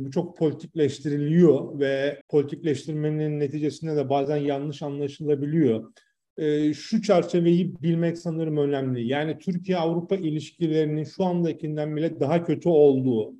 [0.00, 5.92] e, bu çok politikleştiriliyor ve politikleştirmenin neticesinde de bazen yanlış anlaşılabiliyor
[6.36, 9.06] e, şu çerçeveyi bilmek sanırım önemli.
[9.06, 13.34] Yani Türkiye-Avrupa ilişkilerinin şu andakinden bile daha kötü olduğu,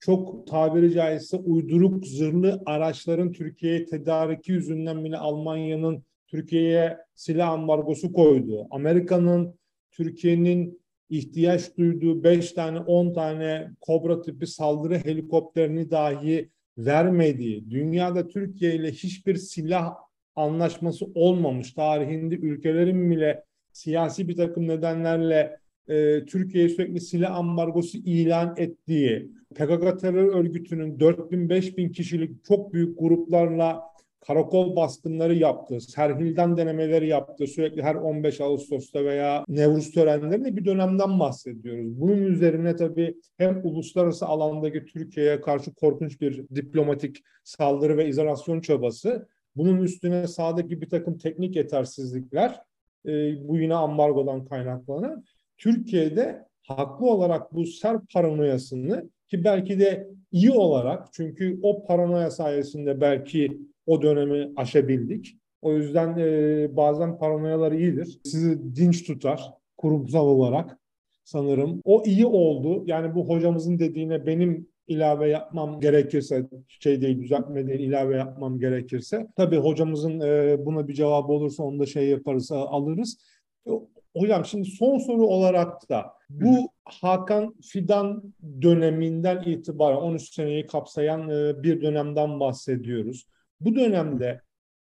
[0.00, 8.66] çok tabiri caizse uyduruk zırhlı araçların Türkiye'ye tedariki yüzünden bile Almanya'nın Türkiye'ye silah ambargosu koyduğu,
[8.70, 9.58] Amerika'nın
[9.90, 10.80] Türkiye'nin
[11.10, 18.92] ihtiyaç duyduğu 5 tane 10 tane Kobra tipi saldırı helikopterini dahi vermediği, dünyada Türkiye ile
[18.92, 19.94] hiçbir silah
[20.38, 25.58] anlaşması olmamış tarihinde ülkelerin bile siyasi bir takım nedenlerle
[25.88, 33.82] e, Türkiye'ye sürekli silah ambargosu ilan ettiği, PKK terör örgütünün 4000-5000 kişilik çok büyük gruplarla
[34.26, 41.20] karakol baskınları yaptı, serhilden denemeleri yaptı, sürekli her 15 Ağustos'ta veya Nevruz törenlerinde bir dönemden
[41.20, 42.00] bahsediyoruz.
[42.00, 49.28] Bunun üzerine tabii hem uluslararası alandaki Türkiye'ye karşı korkunç bir diplomatik saldırı ve izolasyon çabası
[49.58, 52.60] bunun üstüne sahadaki bir takım teknik yetersizlikler,
[53.06, 53.10] e,
[53.48, 55.24] bu yine ambargodan kaynaklanan,
[55.58, 63.00] Türkiye'de haklı olarak bu Serp paranoyasını ki belki de iyi olarak çünkü o paranoya sayesinde
[63.00, 65.36] belki o dönemi aşabildik.
[65.62, 68.20] O yüzden e, bazen paranoyalar iyidir.
[68.24, 70.78] Sizi dinç tutar kurumsal olarak
[71.24, 71.80] sanırım.
[71.84, 72.82] O iyi oldu.
[72.86, 79.26] Yani bu hocamızın dediğine benim ilave yapmam gerekirse şey değil düzeltme değil ilave yapmam gerekirse
[79.36, 83.18] tabii hocamızın e, buna bir cevabı olursa onu da şey yaparız alırız.
[83.66, 83.70] E,
[84.16, 91.62] hocam şimdi son soru olarak da bu Hakan Fidan döneminden itibaren 13 seneyi kapsayan e,
[91.62, 93.26] bir dönemden bahsediyoruz.
[93.60, 94.40] Bu dönemde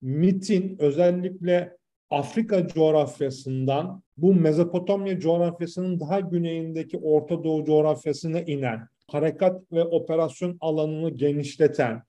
[0.03, 1.77] MIT'in özellikle
[2.11, 11.11] Afrika coğrafyasından bu Mezopotamya coğrafyasının daha güneyindeki Orta Doğu coğrafyasına inen harekat ve operasyon alanını
[11.11, 12.03] genişleten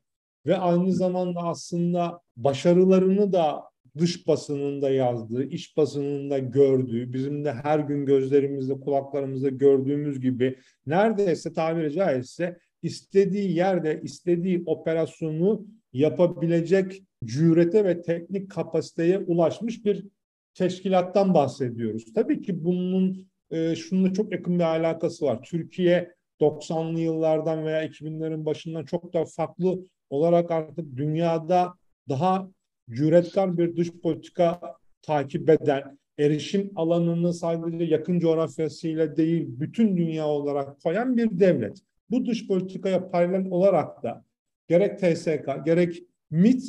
[0.46, 3.64] ve aynı zamanda aslında başarılarını da
[3.98, 11.54] dış basınında yazdığı, iç basınında gördüğü, bizim de her gün gözlerimizde, kulaklarımızda gördüğümüz gibi neredeyse
[11.54, 20.06] tabiri caizse istediği yerde istediği operasyonu yapabilecek cürete ve teknik kapasiteye ulaşmış bir
[20.54, 22.14] teşkilattan bahsediyoruz.
[22.14, 25.42] Tabii ki bunun e, şununla çok yakın bir alakası var.
[25.44, 29.80] Türkiye 90'lı yıllardan veya 2000'lerin başından çok da farklı
[30.10, 31.74] olarak artık dünyada
[32.10, 32.50] daha
[32.90, 34.62] cüretkar bir dış politika
[35.02, 41.78] takip eden, erişim alanını sadece yakın coğrafyasıyla değil bütün dünya olarak koyan bir devlet.
[42.10, 44.24] Bu dış politikaya paralel olarak da
[44.68, 46.64] gerek TSK gerek MIT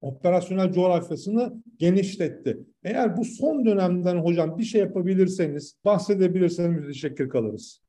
[0.00, 2.58] operasyonel coğrafyasını genişletti.
[2.84, 7.82] Eğer bu son dönemden hocam bir şey yapabilirseniz, bahsedebilirseniz teşekkür kalırız.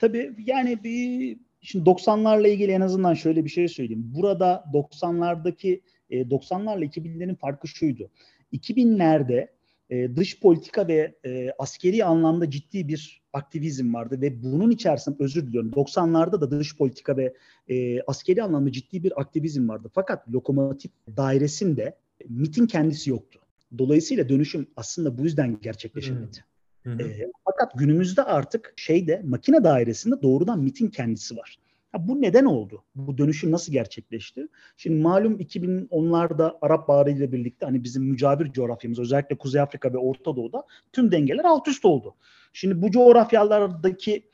[0.00, 4.12] Tabii yani bir şimdi 90'larla ilgili en azından şöyle bir şey söyleyeyim.
[4.14, 5.80] Burada 90'lardaki
[6.10, 8.10] 90'larla 2000'lerin farkı şuydu.
[8.52, 9.48] 2000'lerde
[9.90, 15.46] e, dış politika ve e, askeri anlamda ciddi bir aktivizm vardı ve bunun içerisinde özür
[15.46, 17.34] diliyorum 90'larda da dış politika ve
[17.68, 19.90] e, askeri anlamda ciddi bir aktivizm vardı.
[19.94, 21.96] Fakat lokomotif dairesinde
[22.28, 23.40] MIT'in kendisi yoktu.
[23.78, 26.44] Dolayısıyla dönüşüm aslında bu yüzden gerçekleşemedi.
[26.84, 27.02] Hı hı.
[27.02, 31.58] E, fakat günümüzde artık şeyde makine dairesinde doğrudan MIT'in kendisi var.
[31.92, 32.84] Ha, bu neden oldu?
[32.94, 34.46] Bu dönüşüm nasıl gerçekleşti?
[34.76, 39.98] Şimdi malum 2010'larda Arap Baharı ile birlikte hani bizim mücavir coğrafyamız özellikle Kuzey Afrika ve
[39.98, 42.14] Orta Doğu'da tüm dengeler alt üst oldu.
[42.52, 44.30] Şimdi bu coğrafyalardaki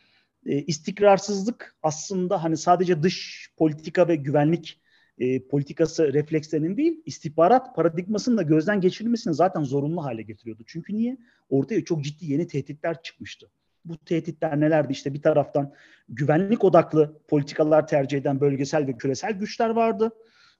[0.46, 4.80] e, istikrarsızlık aslında hani sadece dış politika ve güvenlik
[5.18, 10.62] e, politikası reflekslerinin değil, istihbarat paradigmasının da gözden geçirilmesini zaten zorunlu hale getiriyordu.
[10.66, 11.16] Çünkü niye?
[11.50, 13.50] Ortaya çok ciddi yeni tehditler çıkmıştı.
[13.84, 14.92] Bu tehditler nelerdi?
[14.92, 15.72] İşte bir taraftan
[16.08, 20.10] güvenlik odaklı politikalar tercih eden bölgesel ve küresel güçler vardı.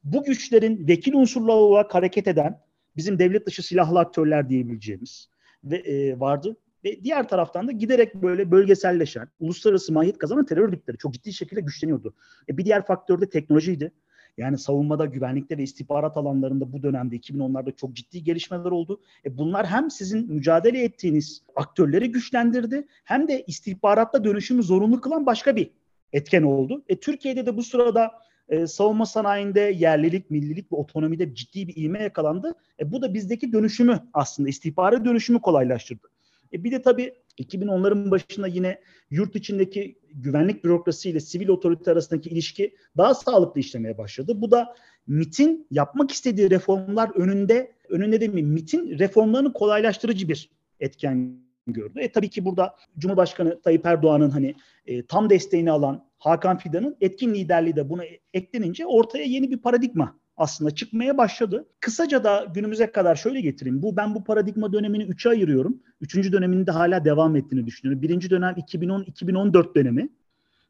[0.04, 2.60] Bu güçlerin vekil unsurları olarak hareket eden
[2.96, 5.28] bizim devlet dışı silahlı aktörler diyebileceğimiz
[5.64, 6.56] ve e, vardı.
[6.84, 11.60] Ve diğer taraftan da giderek böyle bölgeselleşen, uluslararası mahiyet kazanan terör örgütleri çok ciddi şekilde
[11.60, 12.14] güçleniyordu.
[12.48, 13.92] E, bir diğer faktör de teknolojiydi.
[14.36, 19.00] Yani savunmada, güvenlikte ve istihbarat alanlarında bu dönemde 2010'larda çok ciddi gelişmeler oldu.
[19.24, 25.56] E bunlar hem sizin mücadele ettiğiniz aktörleri güçlendirdi hem de istihbaratta dönüşümü zorunlu kılan başka
[25.56, 25.70] bir
[26.12, 26.84] etken oldu.
[26.88, 28.12] E Türkiye'de de bu sırada
[28.48, 32.54] e, savunma sanayinde yerlilik, millilik ve otonomide ciddi bir ivme yakalandı.
[32.80, 36.08] E, bu da bizdeki dönüşümü aslında istihbarat dönüşümü kolaylaştırdı.
[36.52, 38.80] E, bir de tabii 2010'ların başında yine
[39.10, 44.40] yurt içindeki güvenlik bürokrasi ile sivil otorite arasındaki ilişki daha sağlıklı işlemeye başladı.
[44.40, 44.74] Bu da
[45.06, 50.50] MIT'in yapmak istediği reformlar önünde, önünde de MIT'in reformlarını kolaylaştırıcı bir
[50.80, 52.00] etken gördü.
[52.00, 54.54] E tabii ki burada Cumhurbaşkanı Tayyip Erdoğan'ın hani
[54.86, 58.02] e, tam desteğini alan Hakan Fidan'ın etkin liderliği de buna
[58.34, 61.68] eklenince ortaya yeni bir paradigma aslında çıkmaya başladı.
[61.80, 63.82] Kısaca da günümüze kadar şöyle getireyim.
[63.82, 65.82] Bu ben bu paradigma dönemini üçe ayırıyorum.
[66.00, 68.02] Üçüncü döneminin de hala devam ettiğini düşünüyorum.
[68.02, 70.08] Birinci dönem 2010-2014 dönemi.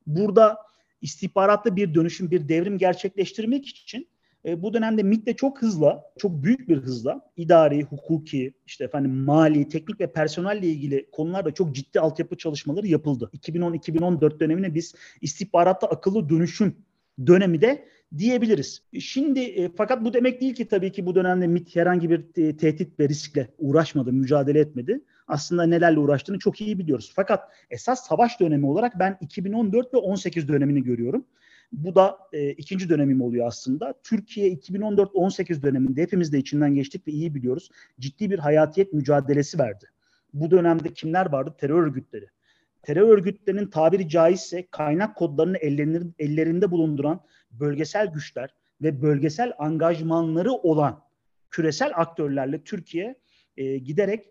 [0.07, 0.59] Burada
[1.03, 4.09] istihbaratlı bir dönüşüm, bir devrim gerçekleştirmek için
[4.47, 9.69] e, bu dönemde MIT çok hızla, çok büyük bir hızla idari, hukuki, işte efendim mali,
[9.69, 13.31] teknik ve personelle ilgili konularda çok ciddi altyapı çalışmaları yapıldı.
[13.35, 16.77] 2010-2014 dönemine biz istihbaratta akıllı dönüşüm
[17.27, 17.89] dönemi de
[18.19, 18.83] diyebiliriz.
[19.01, 22.57] Şimdi e, fakat bu demek değil ki tabii ki bu dönemde MIT herhangi bir e,
[22.57, 25.01] tehdit ve riskle uğraşmadı, mücadele etmedi.
[25.29, 27.13] Aslında nelerle uğraştığını çok iyi biliyoruz.
[27.17, 31.25] Fakat esas savaş dönemi olarak ben 2014 ve 18 dönemini görüyorum.
[31.73, 33.95] Bu da e, ikinci dönemim oluyor aslında.
[34.03, 37.71] Türkiye 2014-18 döneminde hepimiz de içinden geçtik ve iyi biliyoruz.
[38.01, 39.85] Ciddi bir hayatiyet mücadelesi verdi.
[40.35, 41.55] Bu dönemde kimler vardı?
[41.59, 42.27] Terör örgütleri.
[42.87, 47.21] Terör örgütlerinin tabiri caizse kaynak kodlarını ellerinde, ellerinde bulunduran
[47.51, 51.03] bölgesel güçler ve bölgesel angajmanları olan
[51.51, 53.15] küresel aktörlerle Türkiye
[53.57, 54.25] e, giderek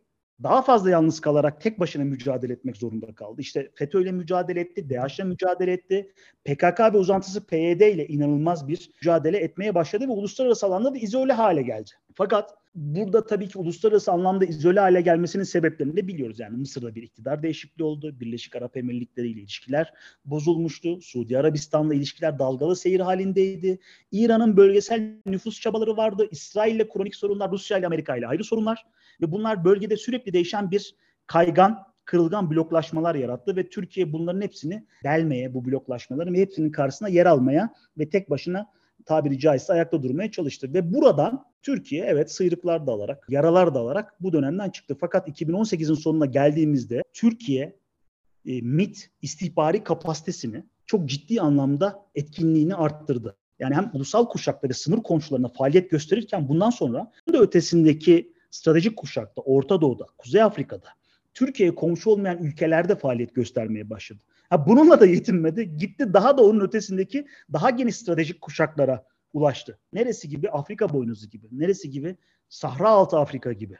[0.43, 3.41] daha fazla yalnız kalarak tek başına mücadele etmek zorunda kaldı.
[3.41, 6.13] İşte FETÖ ile mücadele etti, DAEŞ ile mücadele etti.
[6.45, 11.33] PKK ve uzantısı PYD ile inanılmaz bir mücadele etmeye başladı ve uluslararası alanda da izole
[11.33, 11.89] hale geldi.
[12.13, 16.39] Fakat burada tabii ki uluslararası anlamda izole hale gelmesinin sebeplerini de biliyoruz.
[16.39, 18.19] Yani Mısır'da bir iktidar değişikliği oldu.
[18.19, 19.93] Birleşik Arap Emirlikleri ile ilişkiler
[20.25, 21.01] bozulmuştu.
[21.01, 23.79] Suudi Arabistan'la ilişkiler dalgalı seyir halindeydi.
[24.11, 26.27] İran'ın bölgesel nüfus çabaları vardı.
[26.31, 28.85] İsrail ile kronik sorunlar, Rusya ile Amerika ile ayrı sorunlar.
[29.21, 30.95] Ve bunlar bölgede sürekli değişen bir
[31.27, 37.73] kaygan, kırılgan bloklaşmalar yarattı ve Türkiye bunların hepsini delmeye, bu bloklaşmaların hepsinin karşısına yer almaya
[37.97, 38.67] ve tek başına
[39.05, 40.73] tabiri caizse ayakta durmaya çalıştı.
[40.73, 44.97] Ve buradan Türkiye evet sıyrıklar da alarak, yaralar da alarak bu dönemden çıktı.
[44.99, 47.75] Fakat 2018'in sonuna geldiğimizde Türkiye
[48.45, 53.35] e, MIT istihbari kapasitesini çok ciddi anlamda etkinliğini arttırdı.
[53.59, 59.41] Yani hem ulusal kuşakta ve sınır komşularına faaliyet gösterirken bundan sonra da ötesindeki stratejik kuşakta,
[59.41, 60.87] Orta Doğu'da, Kuzey Afrika'da,
[61.33, 64.19] Türkiye'ye komşu olmayan ülkelerde faaliyet göstermeye başladı.
[64.49, 65.77] Ha, bununla da yetinmedi.
[65.77, 69.79] Gitti daha da onun ötesindeki daha geniş stratejik kuşaklara ulaştı.
[69.93, 70.49] Neresi gibi?
[70.49, 71.47] Afrika boynuzu gibi.
[71.51, 72.17] Neresi gibi?
[72.49, 73.77] Sahra altı Afrika gibi.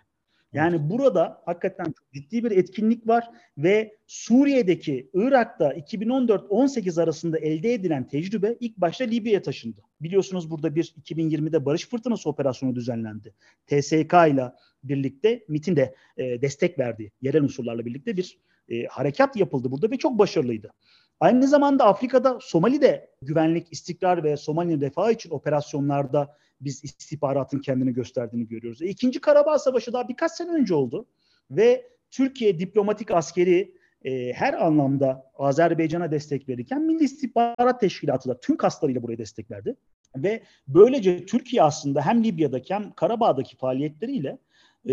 [0.54, 8.08] Yani burada hakikaten çok ciddi bir etkinlik var ve Suriye'deki Irak'ta 2014-18 arasında elde edilen
[8.08, 9.82] tecrübe ilk başta Libya'ya taşındı.
[10.02, 13.34] Biliyorsunuz burada bir 2020'de Barış Fırtınası operasyonu düzenlendi.
[13.68, 14.52] TSK ile
[14.84, 18.38] birlikte MIT'in de e, destek verdiği yerel unsurlarla birlikte bir
[18.70, 20.74] e, harekat yapıldı burada ve çok başarılıydı.
[21.20, 28.48] Aynı zamanda Afrika'da Somali'de güvenlik, istikrar ve Somali'nin refahı için operasyonlarda biz istihbaratın kendini gösterdiğini
[28.48, 28.82] görüyoruz.
[28.82, 31.06] E, İkinci Karabağ Savaşı daha birkaç sene önce oldu
[31.52, 38.58] ve Türkiye diplomatik askeri e, her anlamda Azerbaycan'a destek verirken Milli İstihbarat Teşkilatı da tüm
[38.58, 39.76] kaslarıyla buraya destek verdi.
[40.16, 44.38] Ve böylece Türkiye aslında hem Libya'daki hem Karabağ'daki faaliyetleriyle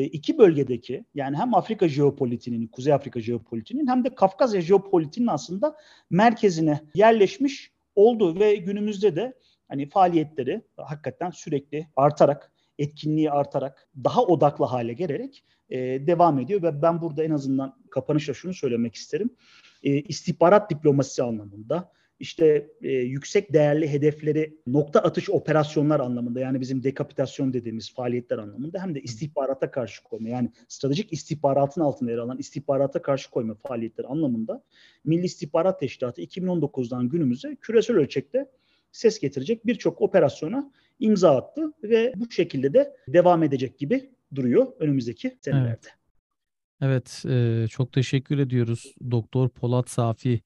[0.01, 5.77] iki bölgedeki yani hem Afrika jeopolitiğinin, Kuzey Afrika jeopolitiğinin hem de Kafkasya jeopolitiğinin aslında
[6.11, 9.33] merkezine yerleşmiş oldu ve günümüzde de
[9.69, 16.83] hani faaliyetleri hakikaten sürekli artarak, etkinliği artarak, daha odaklı hale gelerek e, devam ediyor ve
[16.83, 19.31] ben burada en azından kapanışta şunu söylemek isterim.
[19.83, 26.83] E, istihbarat diplomasisi anlamında, işte e, yüksek değerli hedefleri nokta atış operasyonlar anlamında yani bizim
[26.83, 32.39] dekapitasyon dediğimiz faaliyetler anlamında hem de istihbarata karşı koyma yani stratejik istihbaratın altında yer alan
[32.39, 34.63] istihbarata karşı koyma faaliyetleri anlamında
[35.05, 38.47] Milli İstihbarat Teşkilatı 2019'dan günümüze küresel ölçekte
[38.93, 45.39] ses getirecek birçok operasyona imza attı ve bu şekilde de devam edecek gibi duruyor önümüzdeki
[45.41, 45.89] senelerde.
[46.81, 48.95] Evet, e, çok teşekkür ediyoruz.
[49.11, 50.41] Doktor Polat Safi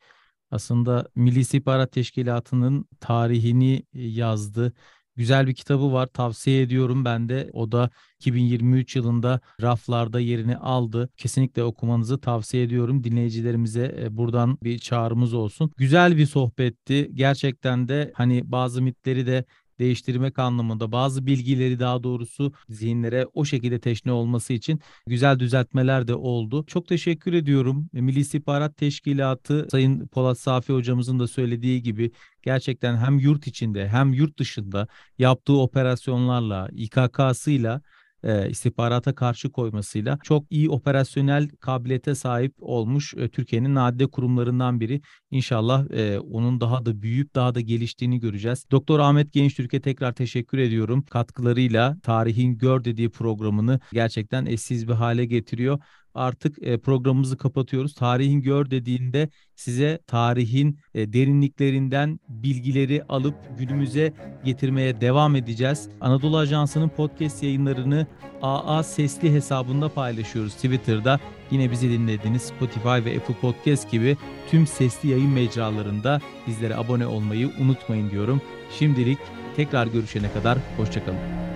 [0.51, 4.73] aslında Milli İstihbarat Teşkilatı'nın tarihini e, yazdı.
[5.17, 6.07] Güzel bir kitabı var.
[6.07, 7.51] Tavsiye ediyorum ben de.
[7.53, 7.91] O da
[8.21, 11.09] 2023 yılında raflarda yerini aldı.
[11.17, 13.05] Kesinlikle okumanızı tavsiye ediyorum.
[13.05, 15.73] Dinleyicilerimize e, buradan bir çağrımız olsun.
[15.77, 17.11] Güzel bir sohbetti.
[17.15, 19.45] Gerçekten de hani bazı mitleri de
[19.79, 26.14] değiştirmek anlamında bazı bilgileri daha doğrusu zihinlere o şekilde teşne olması için güzel düzeltmeler de
[26.14, 26.64] oldu.
[26.66, 27.89] Çok teşekkür ediyorum.
[27.93, 32.11] Milli İstihbarat Teşkilatı Sayın Polat Safi hocamızın da söylediği gibi
[32.43, 37.83] gerçekten hem yurt içinde hem yurt dışında yaptığı operasyonlarla, İKK'sıyla
[38.27, 45.01] e, istihbarata karşı koymasıyla çok iyi operasyonel kabiliyete sahip olmuş e, Türkiye'nin nadide kurumlarından biri.
[45.31, 48.64] İnşallah e, onun daha da büyüyüp daha da geliştiğini göreceğiz.
[48.70, 51.05] Doktor Ahmet Gençtürk'e tekrar teşekkür ediyorum.
[51.11, 55.79] Katkılarıyla Tarihin Gör dediği programını gerçekten eşsiz bir hale getiriyor
[56.17, 57.95] artık e, programımızı kapatıyoruz.
[57.95, 64.12] Tarihin gör dediğinde size tarihin e, derinliklerinden bilgileri alıp günümüze
[64.45, 65.89] getirmeye devam edeceğiz.
[66.01, 68.07] Anadolu Ajansı'nın podcast yayınlarını
[68.43, 71.21] AA Sesli hesabında paylaşıyoruz Twitter'da.
[71.51, 74.17] Yine bizi dinlediğiniz Spotify ve Apple Podcast gibi
[74.51, 78.41] tüm sesli yayın mecralarında bizlere abone olmayı unutmayın diyorum.
[78.79, 79.19] Şimdilik
[79.57, 81.56] tekrar görüşene kadar hoşçakalın.